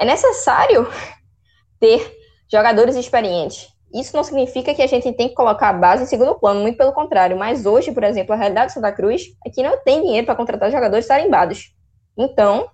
[0.00, 0.88] é necessário
[1.78, 2.16] ter
[2.50, 3.68] jogadores experientes.
[3.92, 6.78] Isso não significa que a gente tem que colocar a base em segundo plano, muito
[6.78, 7.36] pelo contrário.
[7.36, 10.34] Mas hoje, por exemplo, a realidade do Santa Cruz é que não tem dinheiro para
[10.34, 11.74] contratar jogadores tarimbados.
[12.16, 12.70] Então,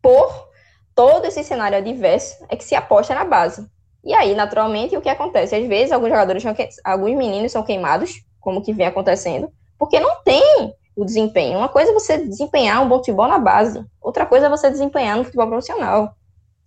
[0.00, 0.48] por
[0.94, 3.68] todo esse cenário adverso, é que se aposta na base.
[4.04, 5.54] E aí, naturalmente, o que acontece?
[5.54, 6.44] Às vezes, alguns jogadores,
[6.84, 11.58] alguns meninos são queimados, como que vem acontecendo, porque não tem o desempenho.
[11.58, 15.16] Uma coisa é você desempenhar um bom futebol na base, outra coisa é você desempenhar
[15.16, 16.14] no futebol profissional.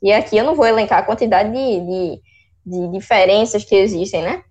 [0.02, 2.22] E aqui eu não vou elencar a quantidade de, de,
[2.66, 4.44] de diferenças que existem, né?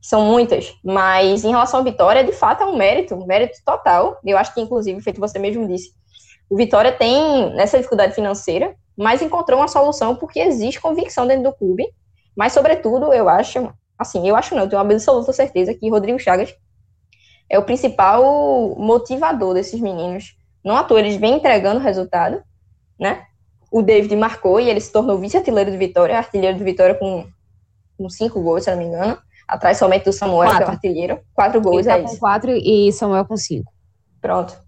[0.00, 4.18] São muitas, mas em relação à Vitória, de fato é um mérito, um mérito total.
[4.24, 5.90] Eu acho que, inclusive, feito você mesmo disse,
[6.48, 11.52] o Vitória tem nessa dificuldade financeira, mas encontrou uma solução porque existe convicção dentro do
[11.52, 11.86] clube.
[12.36, 16.18] Mas, sobretudo, eu acho, assim, eu acho não, eu tenho uma absoluta certeza que Rodrigo
[16.18, 16.54] Chagas
[17.48, 20.36] é o principal motivador desses meninos.
[20.64, 22.42] Não à toa, eles vêm entregando resultado,
[22.98, 23.24] né?
[23.70, 27.26] O David marcou e ele se tornou vice-artilheiro do Vitória, artilheiro do Vitória com,
[27.96, 29.18] com cinco gols, se não me engano.
[29.46, 30.56] Atrás somente do Samuel, quatro.
[30.56, 31.20] que é o artilheiro.
[31.32, 32.18] Quatro gols, ele tá é com isso.
[32.18, 33.72] quatro e Samuel com cinco.
[34.20, 34.65] Pronto.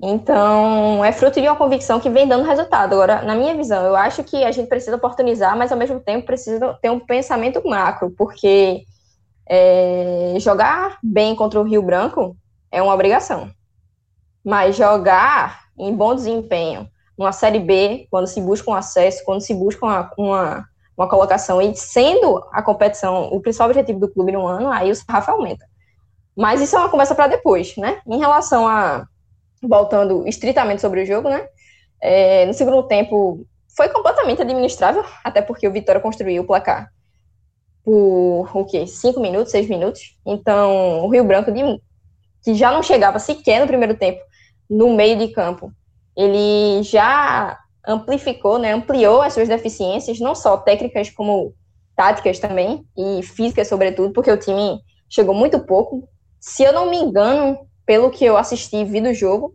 [0.00, 2.92] Então, é fruto de uma convicção que vem dando resultado.
[2.92, 6.24] Agora, na minha visão, eu acho que a gente precisa oportunizar, mas ao mesmo tempo
[6.24, 8.84] precisa ter um pensamento macro, porque
[9.48, 12.36] é, jogar bem contra o Rio Branco
[12.70, 13.50] é uma obrigação.
[14.44, 19.52] Mas jogar em bom desempenho numa Série B, quando se busca um acesso, quando se
[19.52, 20.64] busca uma, uma,
[20.96, 24.94] uma colocação, e sendo a competição o principal objetivo do clube no ano, aí o
[24.94, 25.66] sarrafo aumenta.
[26.36, 28.00] Mas isso é uma conversa para depois, né?
[28.06, 29.04] Em relação a
[29.62, 31.46] voltando estritamente sobre o jogo, né?
[32.00, 36.90] É, no segundo tempo foi completamente administrável, até porque o Vitória construiu o placar
[37.84, 38.86] por o quê?
[38.86, 40.14] Cinco minutos, seis minutos.
[40.26, 41.62] Então, o Rio Branco, de,
[42.44, 44.20] que já não chegava sequer no primeiro tempo,
[44.68, 45.72] no meio de campo,
[46.14, 51.54] ele já amplificou, né, ampliou as suas deficiências, não só técnicas como
[51.96, 56.06] táticas também, e físicas sobretudo, porque o time chegou muito pouco.
[56.38, 57.58] Se eu não me engano,
[57.88, 59.54] pelo que eu assisti e vi do jogo,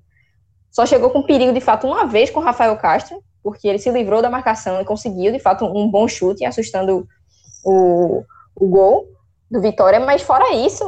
[0.71, 4.23] só chegou com perigo de fato uma vez com Rafael Castro, porque ele se livrou
[4.23, 7.07] da marcação e conseguiu de fato um bom chute, assustando
[7.63, 8.23] o,
[8.55, 9.07] o gol
[9.51, 10.83] do Vitória, mas fora isso,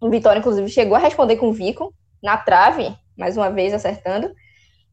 [0.00, 4.28] o Vitória inclusive chegou a responder com o Vico na trave, mais uma vez acertando.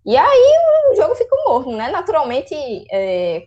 [0.06, 0.54] E aí
[0.92, 1.90] o jogo ficou morto, né?
[1.90, 2.54] Naturalmente
[2.92, 3.44] é,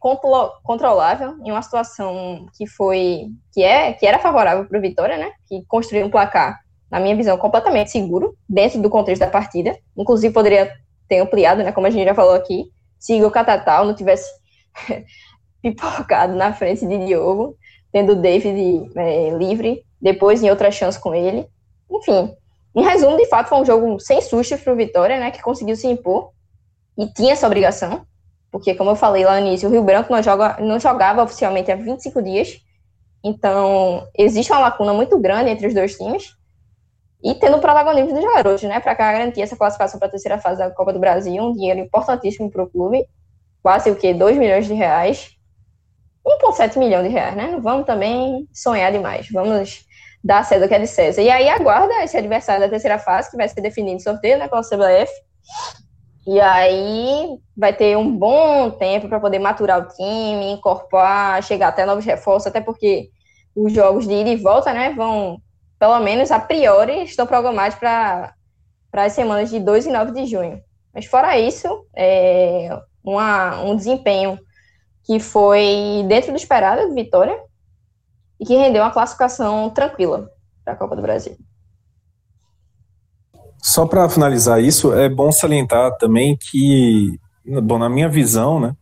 [0.65, 5.31] controlável em uma situação que foi que é que era favorável para o Vitória, né?
[5.49, 6.59] Que construiu um placar
[6.91, 9.77] na minha visão, completamente seguro, dentro do contexto da partida.
[9.97, 10.73] Inclusive, poderia
[11.09, 14.31] ter ampliado, né, como a gente já falou aqui, se o Catatal não tivesse
[15.63, 17.57] pipocado na frente de Diogo,
[17.93, 21.47] tendo o David é, livre, depois em outra chance com ele.
[21.91, 22.35] Enfim,
[22.75, 25.77] em resumo, de fato, foi um jogo sem susto para o Vitória, né, que conseguiu
[25.77, 26.31] se impor
[26.97, 28.07] e tinha essa obrigação,
[28.51, 31.71] porque, como eu falei lá no início, o Rio Branco não, joga, não jogava oficialmente
[31.71, 32.61] há 25 dias,
[33.23, 36.38] então existe uma lacuna muito grande entre os dois times,
[37.23, 40.59] e tendo o protagonismo dos garotos, né, para garantir essa classificação para a terceira fase
[40.59, 43.07] da Copa do Brasil, um dinheiro importantíssimo para o clube,
[43.63, 45.31] quase o que 2 milhões de reais,
[46.25, 47.59] 1,7 milhão de reais, né?
[47.61, 49.85] Vamos também sonhar demais, vamos
[50.23, 51.23] dar a César que é de César.
[51.23, 54.47] E aí aguarda esse adversário da terceira fase, que vai ser definido em sorteio, né,
[54.47, 55.11] pela CBF,
[56.27, 61.87] e aí vai ter um bom tempo para poder maturar o time, incorporar, chegar até
[61.87, 63.09] novos reforços, até porque
[63.57, 65.41] os jogos de ida e volta, né, vão
[65.79, 68.35] pelo menos a priori, estão programados para
[68.93, 70.61] as semanas de 2 e 9 de junho.
[70.93, 74.39] Mas fora isso, é uma, um desempenho
[75.05, 77.39] que foi dentro do esperado Vitória
[78.39, 80.29] e que rendeu uma classificação tranquila
[80.65, 81.37] para a Copa do Brasil.
[83.63, 87.19] Só para finalizar isso, é bom salientar também que,
[87.63, 88.77] bom, na minha visão, né,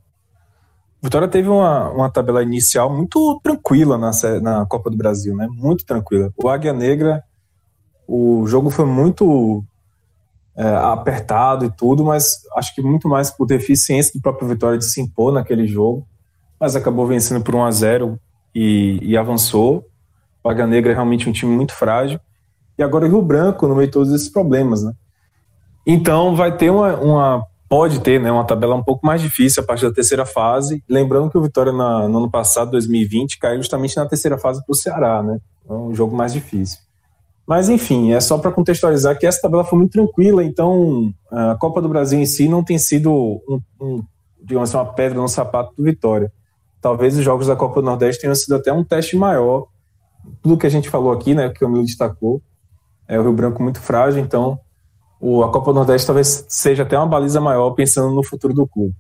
[1.03, 5.47] Vitória teve uma, uma tabela inicial muito tranquila na, na Copa do Brasil, né?
[5.51, 6.33] Muito tranquila.
[6.37, 7.23] O Águia Negra,
[8.09, 9.63] o jogo foi muito
[10.57, 14.85] é, apertado e tudo, mas acho que muito mais por deficiência do próprio Vitória de
[14.85, 16.07] se impor naquele jogo,
[16.59, 18.21] mas acabou vencendo por 1 a 0
[18.55, 19.87] e, e avançou.
[20.43, 22.19] O Águia Negra é realmente um time muito frágil.
[22.79, 24.93] E agora o Rio Branco, no meio de todos esses problemas, né?
[25.87, 29.67] Então vai ter uma, uma pode ter né, uma tabela um pouco mais difícil a
[29.67, 30.83] partir da terceira fase.
[30.89, 34.73] Lembrando que o Vitória na, no ano passado, 2020, caiu justamente na terceira fase para
[34.73, 35.39] o Ceará, né?
[35.69, 36.79] É um jogo mais difícil.
[37.47, 41.81] Mas enfim, é só para contextualizar que essa tabela foi muito tranquila, então a Copa
[41.81, 44.03] do Brasil em si não tem sido um, um,
[44.43, 46.33] digamos assim, uma pedra no sapato do Vitória.
[46.81, 49.67] Talvez os jogos da Copa do Nordeste tenham sido até um teste maior.
[50.43, 52.43] Tudo que a gente falou aqui, né, que o Milo destacou,
[53.07, 54.59] é o Rio Branco muito frágil, então
[55.27, 58.67] o, a Copa do Nordeste talvez seja até uma baliza maior pensando no futuro do
[58.67, 58.95] clube.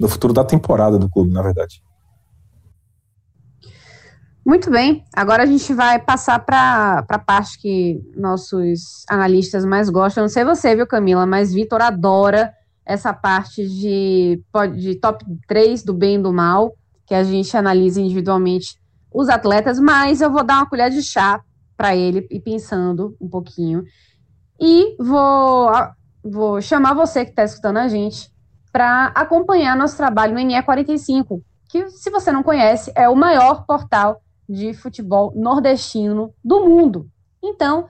[0.00, 1.80] No futuro da temporada do clube, na verdade.
[4.44, 10.24] Muito bem, agora a gente vai passar para a parte que nossos analistas mais gostam.
[10.24, 12.52] Não sei você, viu, Camila, mas Vitor adora
[12.84, 14.42] essa parte de,
[14.76, 16.76] de top 3 do bem e do mal,
[17.06, 18.76] que a gente analisa individualmente
[19.12, 21.40] os atletas, mas eu vou dar uma colher de chá
[21.76, 23.84] para ele e pensando um pouquinho.
[24.60, 25.70] E vou,
[26.22, 28.30] vou chamar você que está escutando a gente
[28.72, 34.20] para acompanhar nosso trabalho no NE45, que, se você não conhece, é o maior portal
[34.48, 37.08] de futebol nordestino do mundo.
[37.42, 37.88] Então,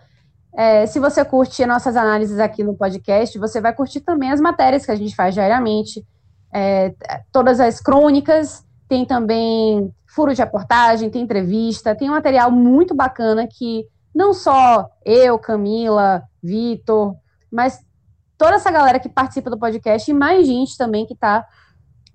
[0.56, 4.86] é, se você curte nossas análises aqui no podcast, você vai curtir também as matérias
[4.86, 6.04] que a gente faz diariamente,
[6.52, 6.94] é,
[7.30, 13.46] todas as crônicas, tem também furo de reportagem, tem entrevista, tem um material muito bacana
[13.46, 17.14] que não só eu, Camila, Vitor,
[17.50, 17.80] mas
[18.38, 21.44] toda essa galera que participa do podcast e mais gente também que está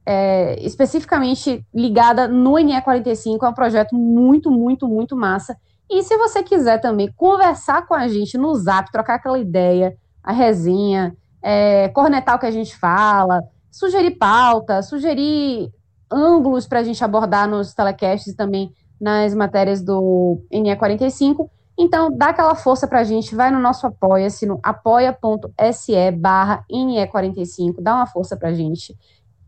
[0.05, 5.55] é, especificamente ligada no NE45, é um projeto muito, muito, muito massa.
[5.89, 10.31] E se você quiser também conversar com a gente no zap, trocar aquela ideia, a
[10.31, 15.69] resenha, é, cornetar o que a gente fala, sugerir pauta, sugerir
[16.11, 21.49] ângulos para a gente abordar nos telecasts e também nas matérias do NE45,
[21.81, 27.95] então, dá aquela força pra gente, vai no nosso apoia-se, no apoia.se barra NE45, dá
[27.95, 28.95] uma força pra gente,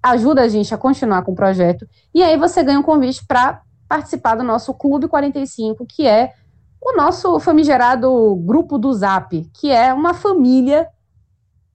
[0.01, 3.61] ajuda a gente a continuar com o projeto, e aí você ganha um convite para
[3.87, 6.33] participar do nosso Clube 45, que é
[6.81, 10.87] o nosso famigerado grupo do Zap, que é uma família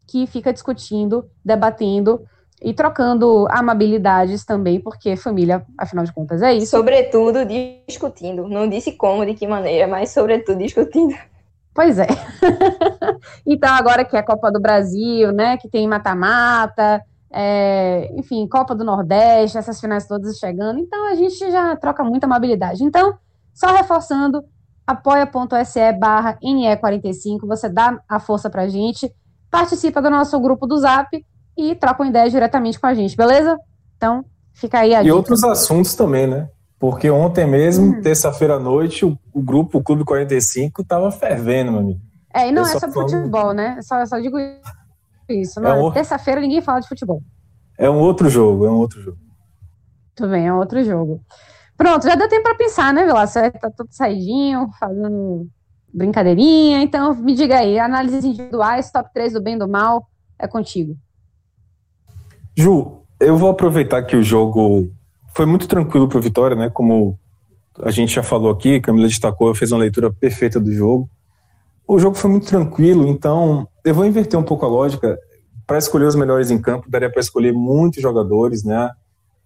[0.09, 2.27] que fica discutindo, debatendo
[2.61, 6.77] e trocando amabilidades também, porque família, afinal de contas, é isso.
[6.77, 7.41] Sobretudo
[7.87, 8.49] discutindo.
[8.49, 11.15] Não disse como, de que maneira, mas sobretudo discutindo.
[11.73, 12.09] Pois é.
[13.47, 18.75] então, agora que é a Copa do Brasil, né, que tem mata-mata, é, enfim, Copa
[18.75, 22.83] do Nordeste, essas finais todas chegando, então a gente já troca muita amabilidade.
[22.83, 23.17] Então,
[23.55, 24.43] só reforçando,
[24.85, 29.15] apoia.se barra NE45, você dá a força pra gente,
[29.49, 31.25] participa do nosso grupo do Zap,
[31.59, 33.59] e trocam ideias diretamente com a gente, beleza?
[33.97, 35.17] Então, fica aí a E dica.
[35.17, 36.49] outros assuntos também, né?
[36.79, 38.01] Porque ontem mesmo, hum.
[38.01, 42.01] terça-feira à noite, o, o, grupo o Clube 45 tava fervendo, meu amigo.
[42.33, 43.11] É, e não Eu é só falando...
[43.11, 43.81] futebol, né?
[43.83, 44.37] Só, só digo
[45.29, 45.59] isso.
[45.59, 45.91] É um...
[45.91, 47.21] Terça-feira ninguém fala de futebol.
[47.77, 49.19] É um outro jogo, é um outro jogo.
[50.15, 51.21] Tudo bem, é um outro jogo.
[51.77, 53.27] Pronto, já deu tempo para pensar, né, Vila?
[53.27, 55.49] Você tá tudo saidinho, fazendo
[55.93, 56.83] brincadeirinha.
[56.83, 60.97] Então, me diga aí, análises individuais, top 3 do bem e do mal, é contigo.
[62.59, 64.91] Ju, eu vou aproveitar que o jogo
[65.33, 66.69] foi muito tranquilo para o Vitória, né?
[66.69, 67.17] Como
[67.81, 71.09] a gente já falou aqui, Camila destacou, fez uma leitura perfeita do jogo.
[71.87, 75.17] O jogo foi muito tranquilo, então eu vou inverter um pouco a lógica.
[75.69, 78.91] Para escolher os melhores em campo, daria para escolher muitos jogadores, né?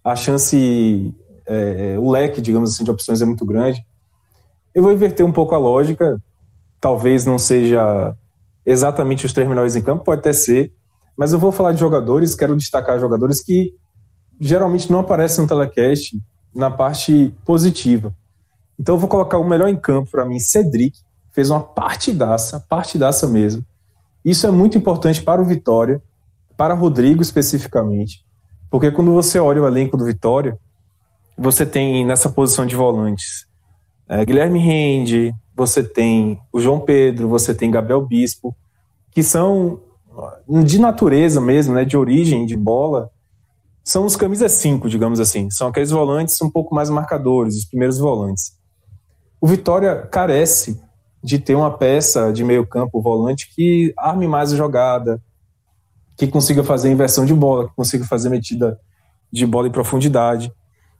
[0.03, 1.13] A chance,
[1.45, 3.85] é, o leque, digamos assim, de opções é muito grande.
[4.73, 6.19] Eu vou inverter um pouco a lógica.
[6.81, 8.15] Talvez não seja
[8.65, 10.73] exatamente os três melhores em campo, pode até ser,
[11.17, 13.73] mas eu vou falar de jogadores, quero destacar jogadores que
[14.39, 16.19] geralmente não aparecem no telecast
[16.53, 18.13] na parte positiva.
[18.79, 20.99] Então eu vou colocar o melhor em campo para mim, Cedric,
[21.31, 23.63] fez uma partidaça, partidaça mesmo.
[24.23, 26.01] Isso é muito importante para o Vitória,
[26.55, 28.23] para Rodrigo especificamente,
[28.69, 30.57] porque quando você olha o elenco do Vitória,
[31.37, 33.47] você tem nessa posição de volantes
[34.07, 38.55] é, Guilherme Rende, você tem o João Pedro, você tem Gabriel Bispo,
[39.11, 39.79] que são
[40.65, 43.09] de natureza mesmo, né, de origem de bola,
[43.83, 45.49] são os camisas 5, digamos assim.
[45.49, 48.53] São aqueles volantes um pouco mais marcadores, os primeiros volantes.
[49.41, 50.81] O Vitória carece
[51.21, 55.21] de ter uma peça de meio campo volante que arme mais a jogada,
[56.17, 58.79] que consiga fazer inversão de bola, que consiga fazer metida
[59.31, 60.53] de bola em profundidade.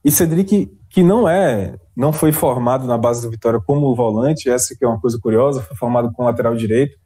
[0.04, 4.76] E Cedric, que não é, não foi formado na base do Vitória como volante, essa
[4.76, 6.98] que é uma coisa curiosa, foi formado com lateral direito,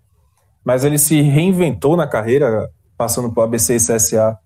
[0.67, 4.37] mas ele se reinventou na carreira, passando por ABC e CSA,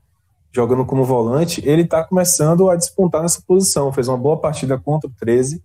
[0.51, 5.09] jogando como volante, ele está começando a despontar nessa posição, fez uma boa partida contra
[5.09, 5.63] o 13,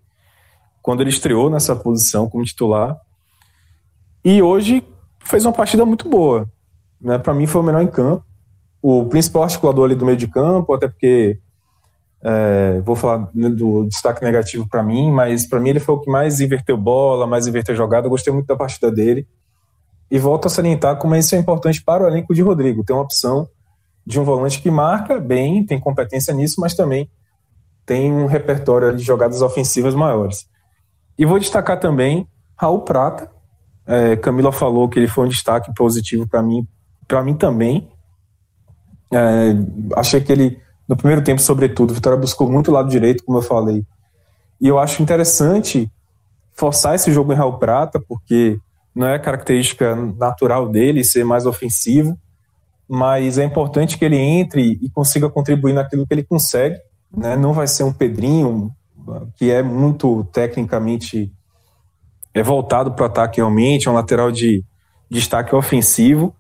[0.80, 2.98] quando ele estreou nessa posição como titular.
[4.24, 4.82] E hoje
[5.20, 6.50] fez uma partida muito boa.
[6.98, 7.18] Né?
[7.18, 8.24] Para mim foi o melhor em campo.
[8.80, 11.38] O principal articulador ali do meio de campo, até porque
[12.22, 16.10] é, vou falar do destaque negativo para mim, mas para mim ele foi o que
[16.10, 18.06] mais inverteu bola, mais inverteu jogada.
[18.06, 19.28] Eu gostei muito da partida dele.
[20.10, 22.84] E volto a salientar como isso é importante para o elenco de Rodrigo.
[22.84, 23.48] Tem uma opção
[24.06, 27.10] de um volante que marca bem, tem competência nisso, mas também
[27.84, 30.48] tem um repertório de jogadas ofensivas maiores.
[31.18, 33.30] E vou destacar também Raul Prata.
[33.86, 36.66] É, Camila falou que ele foi um destaque positivo para mim,
[37.06, 37.88] para mim também.
[39.12, 39.54] É,
[39.96, 43.42] achei que ele, no primeiro tempo, sobretudo, Vitória buscou muito o lado direito, como eu
[43.42, 43.84] falei.
[44.60, 45.90] E eu acho interessante
[46.54, 48.58] forçar esse jogo em Raul Prata, porque
[48.96, 52.18] não é característica natural dele ser mais ofensivo,
[52.88, 56.78] mas é importante que ele entre e consiga contribuir naquilo que ele consegue.
[57.14, 57.36] Né?
[57.36, 58.70] Não vai ser um Pedrinho,
[59.36, 61.30] que é muito tecnicamente
[62.32, 64.64] é voltado para o ataque realmente, é um lateral de,
[65.10, 66.34] destaque ofensivo,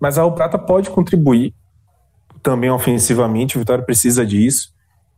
[0.00, 1.54] mas a Prata pode contribuir
[2.42, 4.72] também ofensivamente, o Vitória precisa disso.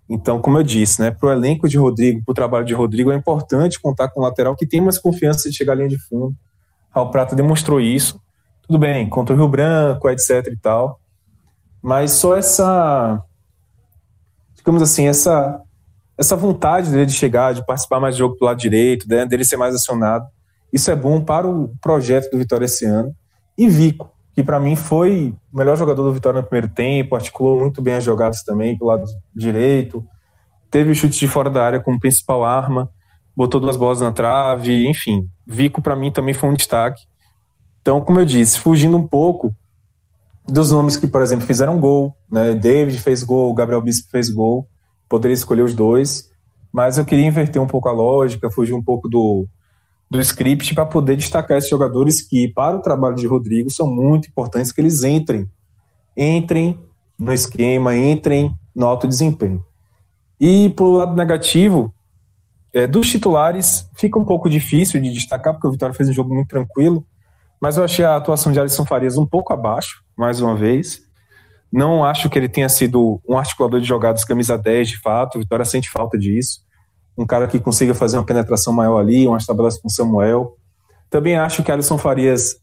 [0.09, 3.13] Então, como eu disse, né, para o elenco de Rodrigo, para o trabalho de Rodrigo,
[3.13, 5.99] é importante contar com um lateral que tem mais confiança de chegar à linha de
[5.99, 6.35] fundo.
[6.93, 8.21] Al Prata demonstrou isso.
[8.63, 11.01] Tudo bem, contra o Rio Branco, etc e tal.
[11.83, 13.23] Mas só essa,
[14.55, 15.63] digamos assim, essa
[16.21, 19.43] essa vontade dele de chegar, de participar mais do jogo pelo lado direito, né, dele
[19.43, 20.27] ser mais acionado,
[20.71, 23.17] isso é bom para o projeto do Vitória esse ano.
[23.57, 27.61] E Vico, que para mim foi o melhor jogador do Vitória no primeiro tempo, articulou
[27.61, 30.05] muito bem as jogadas também pelo lado direito,
[30.71, 32.91] teve o chute de fora da área como principal arma,
[33.37, 35.29] botou duas bolas na trave, enfim.
[35.47, 37.03] Vico para mim também foi um destaque.
[37.81, 39.55] Então, como eu disse, fugindo um pouco
[40.47, 42.55] dos nomes que, por exemplo, fizeram gol, né?
[42.55, 44.69] David fez gol, Gabriel Bispo fez gol
[45.11, 46.31] poderia escolher os dois,
[46.73, 49.45] mas eu queria inverter um pouco a lógica, fugir um pouco do,
[50.09, 54.29] do script para poder destacar esses jogadores que, para o trabalho de Rodrigo, são muito
[54.29, 55.51] importantes que eles entrem.
[56.17, 56.79] Entrem
[57.19, 59.65] no esquema, entrem no alto desempenho.
[60.41, 61.93] E, por lado negativo,
[62.73, 66.35] é, dos titulares, fica um pouco difícil de destacar, porque o Vitória fez um jogo
[66.35, 67.05] muito tranquilo,
[67.61, 71.03] mas eu achei a atuação de Alisson Farias um pouco abaixo, mais uma vez.
[71.73, 75.37] Não acho que ele tenha sido um articulador de jogadas camisa 10, de fato.
[75.37, 76.63] O Vitória sente falta disso.
[77.17, 80.57] Um cara que consiga fazer uma penetração maior ali, umas tabelas com Samuel.
[81.09, 82.57] Também acho que Alisson Farias,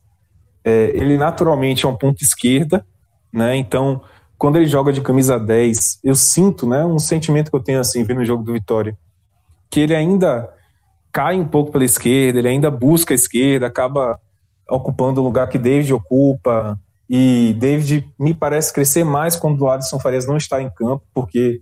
[0.64, 2.86] é, ele naturalmente é um ponto esquerda,
[3.32, 3.55] né?
[3.55, 4.01] Então,
[4.38, 8.03] quando ele joga de camisa 10, eu sinto, né, um sentimento que eu tenho assim,
[8.03, 8.97] vendo o jogo do Vitória,
[9.70, 10.49] que ele ainda
[11.11, 14.20] cai um pouco pela esquerda, ele ainda busca a esquerda, acaba
[14.70, 19.99] ocupando o lugar que David ocupa, e David me parece crescer mais quando o Alisson
[19.99, 21.61] Farias não está em campo, porque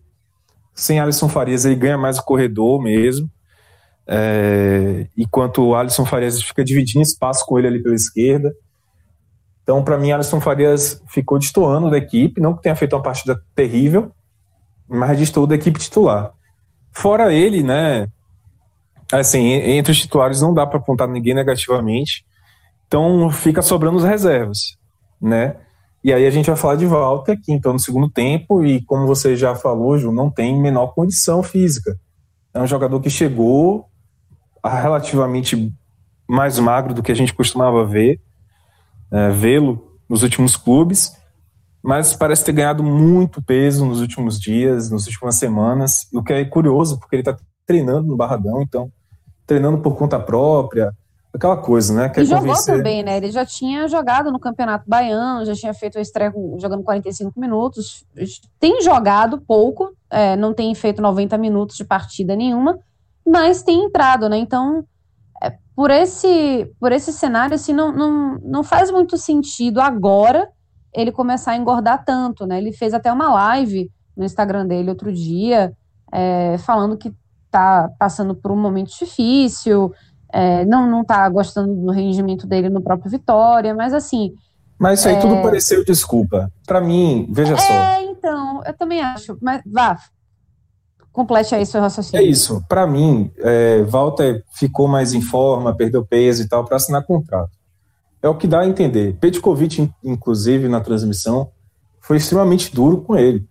[0.74, 3.30] sem Alisson Farias ele ganha mais o corredor mesmo.
[4.08, 8.54] É, enquanto o Alisson Farias fica dividindo espaço com ele ali pela esquerda.
[9.64, 13.40] Então, para mim, Alisson Farias ficou destoando da equipe, não que tenha feito uma partida
[13.56, 14.12] terrível,
[14.88, 16.34] mas destoou da equipe titular.
[16.96, 18.08] Fora ele, né?
[19.12, 22.26] Assim, entre os titulares não dá para apontar ninguém negativamente.
[22.88, 24.78] Então, fica sobrando os reservas
[25.22, 25.56] né?
[26.04, 29.08] E aí a gente vai falar de Walter, que entrou no segundo tempo e, como
[29.08, 31.98] você já falou, Ju, não tem menor condição física.
[32.54, 33.90] É um jogador que chegou
[34.64, 35.74] relativamente
[36.28, 38.22] mais magro do que a gente costumava ver,
[39.12, 41.16] é, vê-lo nos últimos clubes,
[41.86, 46.44] mas parece ter ganhado muito peso nos últimos dias, nas últimas semanas, o que é
[46.44, 48.92] curioso, porque ele está treinando no Barradão, então,
[49.46, 50.92] treinando por conta própria,
[51.32, 52.10] aquela coisa, né?
[52.10, 52.76] Quer e jogou convencer...
[52.76, 53.18] também, né?
[53.18, 58.04] Ele já tinha jogado no Campeonato Baiano, já tinha feito a estreia jogando 45 minutos,
[58.60, 62.80] tem jogado pouco, é, não tem feito 90 minutos de partida nenhuma,
[63.24, 64.38] mas tem entrado, né?
[64.38, 64.84] Então,
[65.44, 70.50] é, por esse por esse cenário, assim, não, não, não faz muito sentido agora
[70.96, 72.58] ele começar a engordar tanto, né?
[72.58, 75.74] Ele fez até uma live no Instagram dele outro dia,
[76.12, 77.14] é, falando que
[77.52, 79.94] tá passando por um momento difícil,
[80.32, 84.34] é, não não tá gostando do rendimento dele no próprio Vitória, mas assim.
[84.78, 85.20] Mas isso aí é...
[85.20, 86.52] tudo pareceu desculpa.
[86.66, 87.74] Para mim, veja só.
[87.74, 89.38] É, então, eu também acho.
[89.42, 89.98] Mas vá,
[91.12, 92.26] complete aí seu raciocínio.
[92.26, 92.64] É isso.
[92.68, 97.52] Para mim, é, Walter ficou mais em forma, perdeu peso e tal para assinar contrato.
[98.26, 99.16] É o que dá a entender.
[99.20, 101.52] Petkovic, inclusive, na transmissão,
[102.02, 103.48] foi extremamente duro com ele.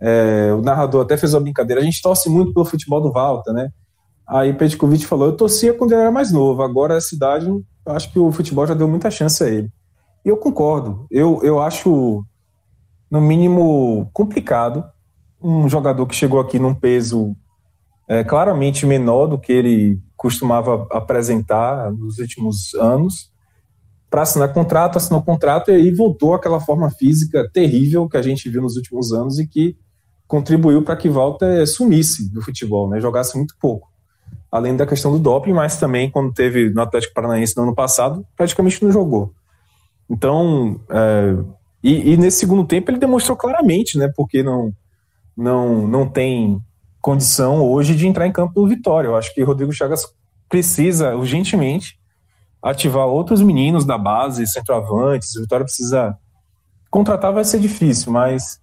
[0.00, 1.82] É, o narrador até fez uma brincadeira.
[1.82, 3.70] A gente torce muito pelo futebol do Walter, né?
[4.26, 7.52] Aí Petkovic falou: Eu torcia quando ele era mais novo, agora a cidade,
[7.84, 9.70] acho que o futebol já deu muita chance a ele.
[10.24, 11.06] E eu concordo.
[11.10, 12.24] Eu, eu acho,
[13.10, 14.84] no mínimo, complicado
[15.38, 17.36] um jogador que chegou aqui num peso
[18.08, 23.36] é, claramente menor do que ele costumava apresentar nos últimos anos
[24.10, 28.48] para assinar contrato, assinou contrato e aí voltou àquela forma física terrível que a gente
[28.48, 29.76] viu nos últimos anos e que
[30.26, 33.88] contribuiu para que Walter sumisse do futebol, né, jogasse muito pouco.
[34.50, 38.26] Além da questão do doping, mas também quando teve no Atlético Paranaense no ano passado,
[38.36, 39.32] praticamente não jogou.
[40.08, 41.36] Então, é,
[41.82, 44.72] e, e, nesse segundo tempo ele demonstrou claramente, né, porque não
[45.36, 46.60] não, não tem
[47.00, 49.06] condição hoje de entrar em campo do Vitória.
[49.06, 50.02] Eu acho que Rodrigo Chagas
[50.48, 51.96] precisa urgentemente
[52.62, 55.36] ativar outros meninos da base, centroavantes.
[55.36, 56.16] O Vitória precisa
[56.90, 58.60] contratar vai ser difícil, mas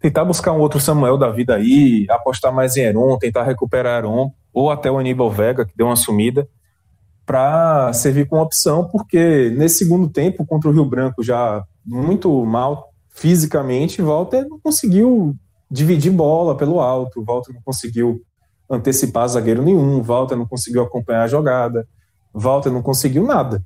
[0.00, 4.32] tentar buscar um outro Samuel da vida aí, apostar mais em Heron, tentar recuperar Heron,
[4.52, 6.48] ou até o Aníbal Vega, que deu uma sumida,
[7.24, 12.92] para servir como opção, porque nesse segundo tempo, contra o Rio Branco, já muito mal
[13.10, 15.34] fisicamente, Walter não conseguiu
[15.70, 17.24] dividir bola pelo alto.
[17.24, 18.20] Walter não conseguiu
[18.68, 20.02] antecipar zagueiro nenhum.
[20.02, 21.88] Walter não conseguiu acompanhar a jogada.
[22.38, 23.64] Walter não conseguiu nada.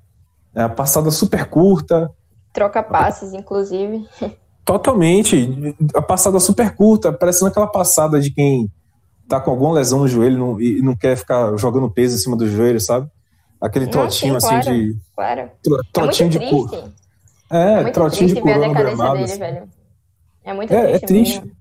[0.55, 2.11] É a passada super curta.
[2.53, 4.07] Troca passes, inclusive.
[4.65, 5.77] Totalmente.
[5.95, 8.71] A passada super curta, parecendo aquela passada de quem
[9.29, 12.37] tá com alguma lesão no joelho não, e não quer ficar jogando peso em cima
[12.37, 13.09] do joelho, sabe?
[13.61, 14.97] Aquele não, trotinho sim, assim claro, de.
[15.15, 15.51] Claro.
[15.93, 16.93] Trotinho é de curva.
[17.51, 19.39] É, é muito trotinho triste de ver a decadência dele, assim.
[19.39, 19.69] velho.
[20.45, 21.05] É muito É, triste.
[21.05, 21.39] é triste.
[21.41, 21.57] mesmo.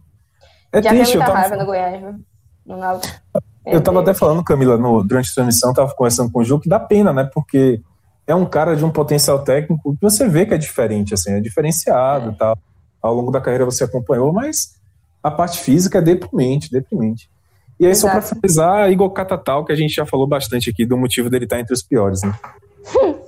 [0.72, 1.12] É Já triste.
[1.12, 2.16] vi muita tava, raiva no Goiás, viu?
[2.66, 3.14] No Náutico.
[3.72, 6.60] Eu tava Meu até falando, Camila, no, durante a transmissão, tava conversando com o Ju,
[6.60, 7.30] que dá pena, né?
[7.34, 7.82] Porque
[8.28, 11.40] é um cara de um potencial técnico que você vê que é diferente, assim, é
[11.40, 12.34] diferenciado É.
[12.34, 12.58] e tal.
[13.02, 14.76] Ao longo da carreira você acompanhou, mas
[15.24, 17.30] a parte física é deprimente, deprimente.
[17.80, 18.36] E aí, só para Exato.
[18.36, 21.74] finalizar, Igor Catatal, que a gente já falou bastante aqui do motivo dele estar entre
[21.74, 22.34] os piores, né?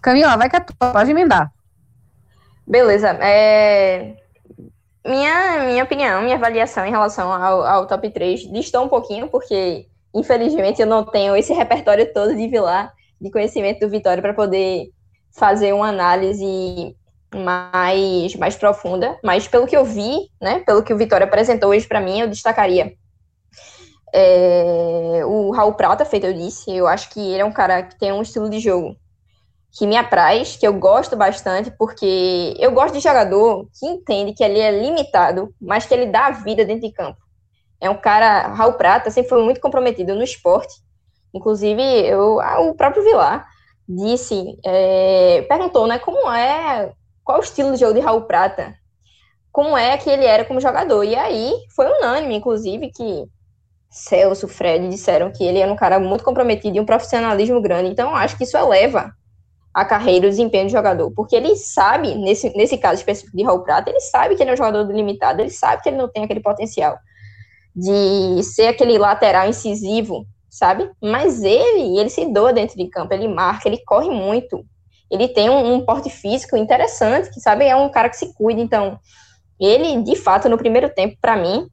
[0.00, 1.50] Camila, vai que é tua, pode emendar.
[2.66, 3.08] Beleza.
[3.20, 4.16] É...
[5.08, 9.86] Minha, minha opinião, minha avaliação em relação ao, ao top 3 distou um pouquinho, porque
[10.14, 14.90] infelizmente eu não tenho esse repertório todo de Vilar, de conhecimento do Vitória, para poder
[15.34, 16.94] fazer uma análise
[17.34, 19.18] mais, mais profunda.
[19.24, 22.28] Mas pelo que eu vi, né, pelo que o Vitória apresentou hoje para mim, eu
[22.28, 22.92] destacaria
[24.12, 26.70] é, o Raul Prata, feito eu disse.
[26.70, 28.94] Eu acho que ele é um cara que tem um estilo de jogo
[29.72, 34.42] que me apraz, que eu gosto bastante, porque eu gosto de jogador que entende que
[34.42, 37.18] ele é limitado, mas que ele dá a vida dentro de campo.
[37.80, 40.74] É um cara, Raul Prata sempre foi muito comprometido no esporte.
[41.32, 43.46] Inclusive, eu, ah, o próprio Vilar
[43.88, 46.92] disse, é, perguntou, né, como é,
[47.22, 48.74] qual o estilo de jogo de Raul Prata?
[49.52, 51.04] Como é que ele era como jogador?
[51.04, 53.26] E aí, foi unânime, inclusive, que
[53.90, 57.90] Celso, Fred disseram que ele era um cara muito comprometido e um profissionalismo grande.
[57.90, 59.12] Então, acho que isso eleva
[59.80, 63.44] a carreira e o desempenho do jogador, porque ele sabe, nesse, nesse caso específico de
[63.44, 66.08] Raul Prata, ele sabe que ele é um jogador limitado, ele sabe que ele não
[66.08, 66.98] tem aquele potencial
[67.74, 70.90] de ser aquele lateral incisivo, sabe?
[71.00, 74.64] Mas ele, ele se doa dentro de campo, ele marca, ele corre muito,
[75.08, 78.60] ele tem um, um porte físico interessante, que sabe, é um cara que se cuida,
[78.60, 78.98] então
[79.60, 81.68] ele, de fato, no primeiro tempo, para mim,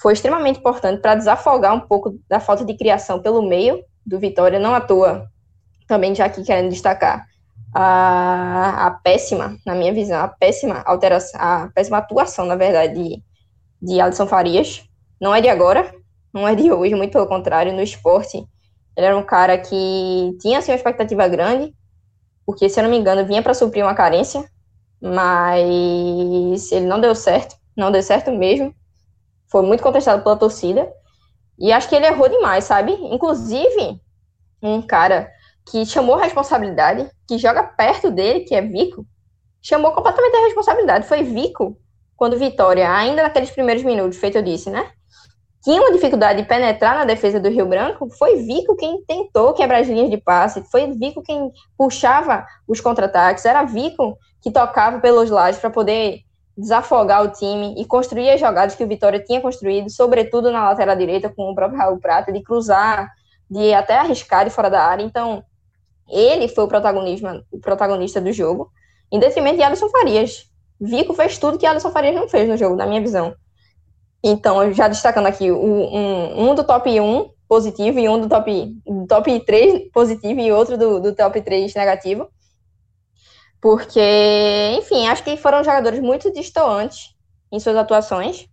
[0.00, 4.58] foi extremamente importante para desafogar um pouco da falta de criação pelo meio do Vitória,
[4.58, 5.26] não à toa,
[5.86, 7.26] também já aqui querendo destacar
[7.74, 13.22] a, a péssima, na minha visão, a péssima alteração, a péssima atuação, na verdade, de,
[13.80, 14.84] de Alisson Farias.
[15.20, 15.92] Não é de agora,
[16.32, 18.38] não é de hoje, muito pelo contrário, no esporte.
[18.96, 21.74] Ele era um cara que tinha assim, uma expectativa grande,
[22.44, 24.44] porque, se eu não me engano, vinha para suprir uma carência,
[25.00, 28.74] mas ele não deu certo, não deu certo mesmo.
[29.50, 30.90] Foi muito contestado pela torcida.
[31.58, 32.92] E acho que ele errou demais, sabe?
[32.92, 34.00] Inclusive,
[34.62, 35.30] um cara
[35.70, 39.06] que chamou a responsabilidade, que joga perto dele, que é Vico,
[39.60, 41.06] chamou completamente a responsabilidade.
[41.06, 41.76] Foi Vico,
[42.16, 44.90] quando Vitória, ainda naqueles primeiros minutos, feito eu disse, né?
[45.62, 49.80] Tinha uma dificuldade de penetrar na defesa do Rio Branco, foi Vico quem tentou quebrar
[49.80, 55.30] as linhas de passe, foi Vico quem puxava os contra-ataques, era Vico que tocava pelos
[55.30, 56.22] lados para poder
[56.58, 60.96] desafogar o time e construir as jogadas que o Vitória tinha construído, sobretudo na lateral
[60.96, 63.08] direita, com o próprio Raul Prata, de cruzar,
[63.48, 65.04] de até arriscar de fora da área.
[65.04, 65.44] Então,
[66.12, 68.70] ele foi o, protagonismo, o protagonista do jogo,
[69.10, 70.46] em detrimento de Alisson Farias.
[70.80, 73.34] Vico fez tudo que Alisson Farias não fez no jogo, na minha visão.
[74.22, 78.74] Então, já destacando aqui um, um do top 1 positivo e um do top,
[79.08, 82.28] top 3 positivo e outro do, do top 3 negativo.
[83.60, 84.00] Porque,
[84.78, 87.14] enfim, acho que foram jogadores muito distantes
[87.50, 88.48] em suas atuações.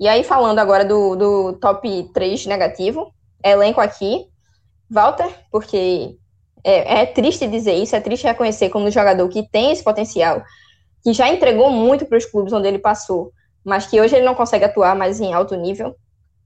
[0.00, 4.26] E aí, falando agora do, do top 3 negativo, elenco aqui,
[4.90, 6.16] Walter, porque
[6.64, 10.42] é, é, triste dizer isso, é triste reconhecer como um jogador que tem esse potencial,
[11.02, 13.32] que já entregou muito para os clubes onde ele passou,
[13.64, 15.94] mas que hoje ele não consegue atuar mais em alto nível.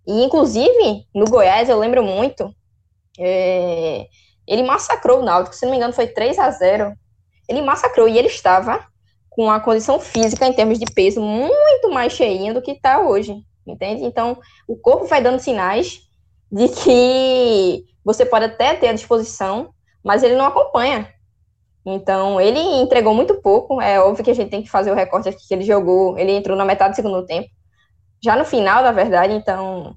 [0.06, 2.54] E, inclusive, no Goiás, eu lembro muito,
[3.18, 4.06] é,
[4.46, 6.92] ele massacrou o Náutico, se não me engano, foi 3 a 0
[7.48, 8.84] Ele massacrou e ele estava
[9.30, 13.34] com a condição física, em termos de peso, muito mais cheinha do que está hoje,
[13.66, 14.04] entende?
[14.04, 14.38] Então,
[14.68, 16.02] o corpo vai dando sinais
[16.50, 19.72] de que você pode até ter à disposição,
[20.02, 21.08] mas ele não acompanha.
[21.84, 23.80] Então, ele entregou muito pouco.
[23.80, 26.16] É óbvio que a gente tem que fazer o recorte aqui que ele jogou.
[26.16, 27.48] Ele entrou na metade do segundo tempo.
[28.22, 29.96] Já no final, na verdade, então,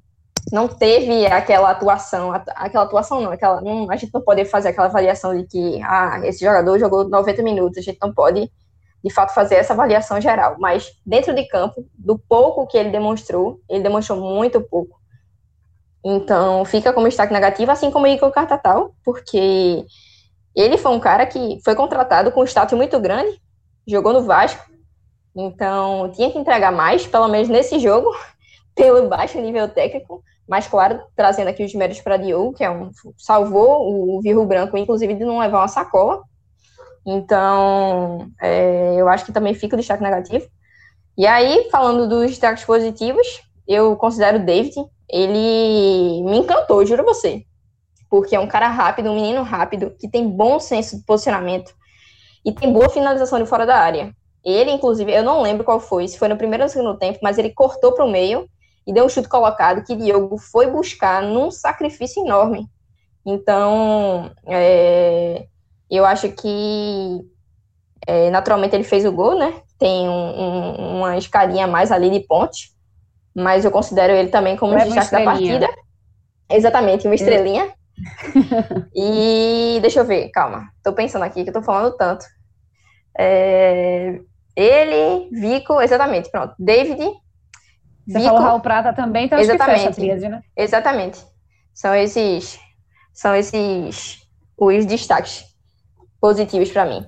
[0.51, 2.31] não teve aquela atuação.
[2.33, 6.19] Aquela atuação não, aquela, não, a gente não pode fazer aquela avaliação de que ah,
[6.23, 7.77] esse jogador jogou 90 minutos.
[7.77, 8.51] A gente não pode,
[9.03, 10.55] de fato, fazer essa avaliação geral.
[10.59, 14.99] Mas, dentro de campo, do pouco que ele demonstrou, ele demonstrou muito pouco.
[16.07, 19.83] Então, fica como destaque negativo, assim como o Igor Cartatal, porque
[20.55, 23.41] ele foi um cara que foi contratado com um status muito grande,
[23.87, 24.63] jogou no Vasco,
[25.35, 28.15] então tinha que entregar mais, pelo menos nesse jogo,
[28.75, 32.91] pelo baixo nível técnico, mas claro, trazendo aqui os méritos para Diogo, que é um
[33.17, 36.21] salvou o Virro Branco, inclusive de não levar uma sacola.
[37.03, 40.47] Então, é, eu acho que também fica o destaque negativo.
[41.17, 44.75] E aí, falando dos destaques positivos, eu considero o David,
[45.09, 47.43] ele me encantou, juro você.
[48.09, 51.73] Porque é um cara rápido, um menino rápido, que tem bom senso de posicionamento
[52.45, 54.15] e tem boa finalização de fora da área.
[54.43, 57.19] Ele, inclusive, eu não lembro qual foi, se foi no primeiro ou no segundo tempo,
[57.23, 58.47] mas ele cortou para o meio
[58.85, 62.67] e deu um chute colocado que Diogo foi buscar num sacrifício enorme.
[63.25, 65.47] Então, é,
[65.89, 67.21] eu acho que
[68.05, 69.61] é, naturalmente ele fez o gol, né?
[69.79, 72.74] Tem um, um, uma escadinha mais ali de ponte,
[73.35, 75.69] mas eu considero ele também como Leva destaque da partida.
[76.49, 77.73] Exatamente, uma estrelinha.
[78.95, 80.69] e deixa eu ver, calma.
[80.81, 82.25] Tô pensando aqui que eu tô falando tanto.
[83.17, 84.19] É,
[84.55, 86.53] ele, Vico, exatamente, pronto.
[86.57, 86.97] David.
[88.07, 90.41] Você Vico, falou Raul Prata também, então exatamente, acho que tríade, né?
[90.55, 91.19] Exatamente.
[91.73, 92.59] São esses,
[93.13, 94.21] são esses
[94.57, 95.43] os destaques
[96.21, 97.05] positivos para mim.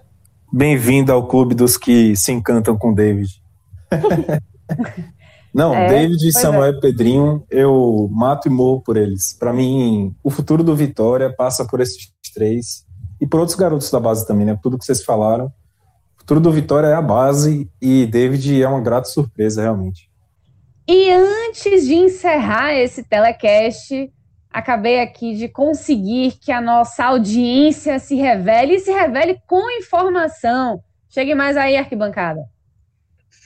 [0.51, 3.29] Bem-vindo ao clube dos que se encantam com David.
[5.57, 6.69] Não, é, David, Samuel é.
[6.69, 9.35] e Pedrinho, eu mato e morro por eles.
[9.39, 12.85] Para mim, o futuro do Vitória passa por esses três
[13.19, 14.59] e por outros garotos da base também, né?
[14.61, 15.47] Tudo que vocês falaram.
[16.15, 20.11] O futuro do Vitória é a base e David é uma grata surpresa, realmente.
[20.87, 24.13] E antes de encerrar esse telecast,
[24.51, 30.83] acabei aqui de conseguir que a nossa audiência se revele e se revele com informação.
[31.09, 32.41] Chegue mais aí, arquibancada.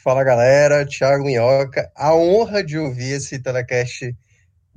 [0.03, 1.91] Fala galera, Thiago Minhoca.
[1.95, 4.17] A honra de ouvir esse telecast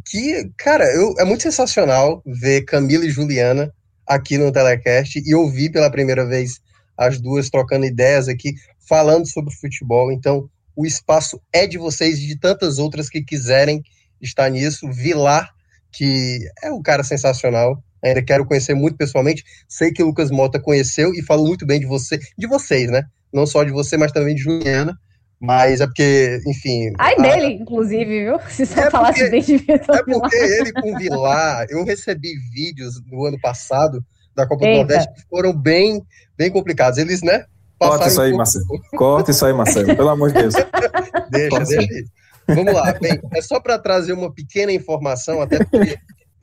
[0.04, 3.72] que, cara, eu, é muito sensacional ver Camila e Juliana
[4.06, 6.60] aqui no telecast e ouvir pela primeira vez
[6.94, 8.52] as duas trocando ideias aqui,
[8.86, 10.12] falando sobre futebol.
[10.12, 10.46] Então,
[10.76, 13.82] o espaço é de vocês e de tantas outras que quiserem
[14.20, 14.92] estar nisso.
[14.92, 15.48] Vilar,
[15.90, 17.82] que é um cara sensacional.
[18.04, 19.42] Ainda quero conhecer muito pessoalmente.
[19.66, 23.06] Sei que o Lucas Mota conheceu e falou muito bem de você, de vocês, né?
[23.32, 24.94] Não só de você, mas também de Juliana.
[25.44, 26.92] Mas é porque, enfim.
[26.98, 27.22] Ai, a...
[27.22, 28.40] dele, inclusive, viu?
[28.48, 32.34] Se você é falasse porque, bem de Vitor É porque ele com Vilar, eu recebi
[32.50, 34.02] vídeos no ano passado
[34.34, 34.72] da Copa Eita.
[34.72, 36.02] do Nordeste que foram bem,
[36.36, 36.98] bem complicados.
[36.98, 37.44] Eles, né?
[37.78, 38.66] Corta isso aí, um Marcelo.
[38.96, 40.54] Corta isso aí, Marcelo, pelo amor de Deus.
[41.30, 42.04] deixa, Corta deixa.
[42.48, 42.92] Vamos lá.
[42.94, 45.58] Bem, é só para trazer uma pequena informação, até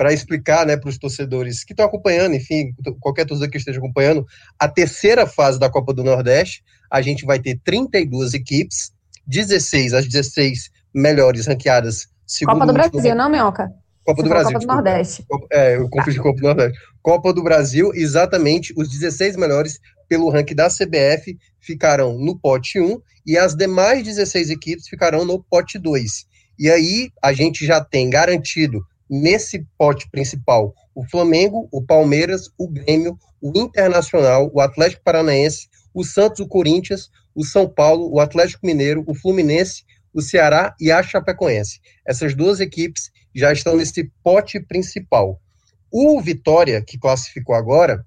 [0.01, 4.25] para explicar né, para os torcedores que estão acompanhando, enfim, qualquer torcedor que esteja acompanhando,
[4.57, 8.91] a terceira fase da Copa do Nordeste a gente vai ter 32 equipes,
[9.27, 12.07] 16 as 16 melhores ranqueadas.
[12.43, 13.71] Copa do Brasil, não, Minhoca?
[14.03, 14.53] Copa do Brasil.
[14.53, 15.23] Copa do Nordeste.
[15.51, 16.23] É, eu confundi tá.
[16.23, 16.79] Copa do Nordeste.
[17.03, 19.79] Copa do Brasil, exatamente, os 16 melhores
[20.09, 25.43] pelo ranking da CBF ficarão no pote 1 e as demais 16 equipes ficarão no
[25.43, 26.25] pote 2.
[26.57, 32.67] E aí a gente já tem garantido nesse pote principal o Flamengo, o Palmeiras, o
[32.67, 38.65] Grêmio, o Internacional, o Atlético Paranaense, o Santos, o Corinthians, o São Paulo, o Atlético
[38.65, 39.83] Mineiro, o Fluminense,
[40.13, 41.79] o Ceará e a Chapecoense.
[42.05, 45.41] Essas duas equipes já estão nesse pote principal.
[45.89, 48.05] O Vitória, que classificou agora,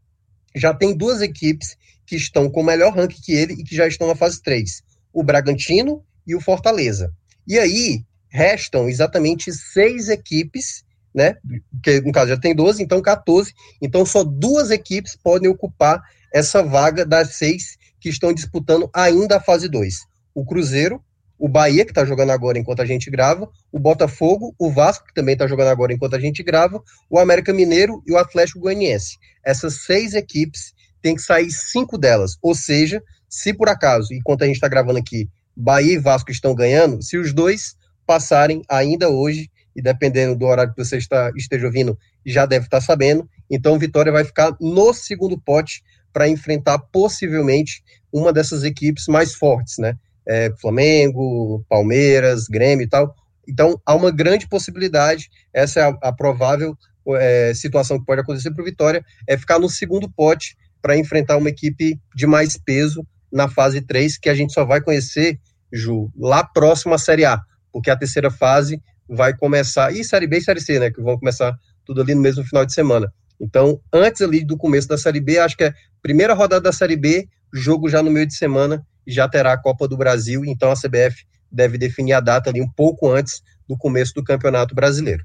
[0.55, 1.77] já tem duas equipes
[2.07, 4.83] que estão com melhor ranking que ele e que já estão na fase 3.
[5.13, 7.13] O Bragantino e o Fortaleza.
[7.47, 10.84] E aí, restam exatamente seis equipes,
[11.15, 11.37] né?
[11.83, 13.55] Que no caso já tem 12, então 14.
[13.81, 16.03] Então só duas equipes podem ocupar
[16.33, 19.95] essa vaga das seis que estão disputando ainda a fase 2.
[20.35, 21.01] O Cruzeiro,
[21.39, 25.15] o Bahia, que está jogando agora enquanto a gente grava, o Botafogo, o Vasco, que
[25.15, 29.17] também está jogando agora enquanto a gente grava, o América Mineiro e o Atlético Goianiense.
[29.45, 32.37] Essas seis equipes tem que sair cinco delas.
[32.43, 36.55] Ou seja, se por acaso, enquanto a gente está gravando aqui, Bahia e Vasco estão
[36.55, 41.67] ganhando, se os dois passarem ainda hoje, e dependendo do horário que você está, esteja
[41.67, 47.83] ouvindo, já deve estar sabendo, então Vitória vai ficar no segundo pote para enfrentar possivelmente
[48.13, 49.97] uma dessas equipes mais fortes, né?
[50.27, 53.15] É, Flamengo, Palmeiras, Grêmio e tal.
[53.47, 56.77] Então, há uma grande possibilidade, essa é a, a provável
[57.17, 61.37] é, situação que pode acontecer para o Vitória, é ficar no segundo pote para enfrentar
[61.37, 65.39] uma equipe de mais peso na fase 3, que a gente só vai conhecer,
[65.73, 67.41] Ju, lá próximo à Série A,
[67.73, 71.19] porque a terceira fase vai começar, e Série B e Série C, né, que vão
[71.19, 73.13] começar tudo ali no mesmo final de semana.
[73.41, 76.97] Então, antes ali do começo da Série B, acho que é primeira rodada da Série
[76.97, 80.75] B, jogo já no meio de semana, já terá a Copa do Brasil, então a
[80.75, 85.25] CBF deve definir a data ali um pouco antes do começo do Campeonato Brasileiro.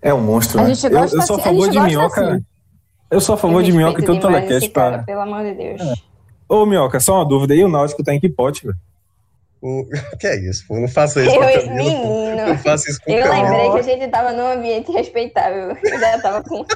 [0.00, 0.72] É um monstro, né?
[0.72, 2.34] Eu, eu, sou a favor de minhoca.
[2.34, 2.44] Assim.
[3.10, 5.02] Eu sou a favor de minhoca e tanto telecast para.
[5.02, 5.80] Pelo amor de Deus.
[5.80, 5.94] É.
[6.46, 7.54] Ô, Minhoca, só uma dúvida.
[7.54, 8.76] E o Náutico tá em que pote, velho?
[9.66, 9.88] O
[10.20, 10.66] que é isso?
[10.68, 10.78] Pô?
[10.78, 13.56] Não faça isso eu, com menino, Não faça isso com Eu Camilo.
[13.56, 15.70] lembrei que a gente tava num ambiente respeitável.
[15.70, 16.66] Eu já tava com.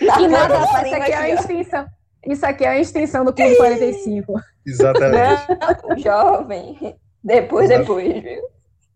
[0.28, 1.86] Nada, isso aqui é uma extensão.
[2.26, 4.34] Isso aqui é uma extensão do Clube 45.
[4.66, 5.42] Exatamente.
[5.88, 6.96] Não, jovem.
[7.24, 8.42] Depois, depois, viu?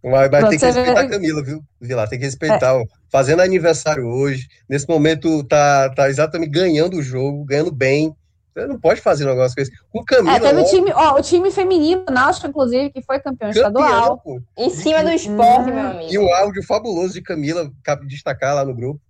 [0.02, 1.62] Vai, vai ter que respeitar a Camila, viu?
[1.80, 2.74] Vilar, tem que respeitar.
[2.76, 2.84] ó.
[3.10, 8.14] Fazendo aniversário hoje, nesse momento tá, tá exatamente ganhando o jogo, ganhando bem.
[8.54, 9.72] Você não pode fazer um negócio com esse.
[9.90, 13.18] Com Camila, É, teve o ó, time, ó, o time feminino, Náutico, inclusive, que foi
[13.18, 14.18] campeão estadual.
[14.18, 14.40] pô.
[14.58, 15.86] Em cima do esporte, meu E
[16.16, 16.24] amigo.
[16.24, 19.00] o áudio fabuloso de Camila, cabe destacar lá no grupo.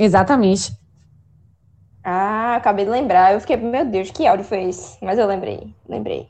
[0.00, 0.76] Exatamente.
[2.02, 3.32] Ah, acabei de lembrar.
[3.32, 4.98] Eu fiquei, meu Deus, que áudio foi esse?
[5.02, 6.28] Mas eu lembrei, lembrei.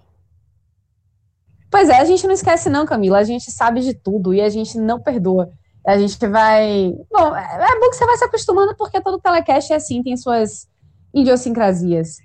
[1.70, 3.18] Pois é, a gente não esquece não, Camila.
[3.18, 5.50] A gente sabe de tudo e a gente não perdoa.
[5.86, 6.94] A gente vai...
[7.10, 10.16] Bom, é é bom que você vai se acostumando porque todo telecast é assim, tem
[10.16, 10.68] suas
[11.14, 12.16] idiosincrasias.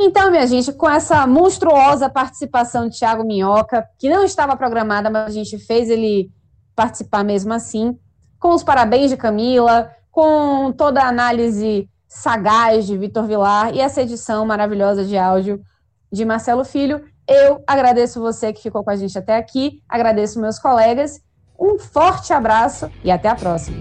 [0.00, 5.26] Então, minha gente, com essa monstruosa participação de Thiago Minhoca, que não estava programada, mas
[5.26, 6.30] a gente fez ele
[6.74, 7.96] participar mesmo assim,
[8.40, 14.02] com os parabéns de Camila, com toda a análise sagaz de Vitor Vilar e essa
[14.02, 15.62] edição maravilhosa de áudio
[16.10, 20.58] de Marcelo Filho, eu agradeço você que ficou com a gente até aqui, agradeço meus
[20.58, 21.20] colegas,
[21.58, 23.78] um forte abraço e até a próxima.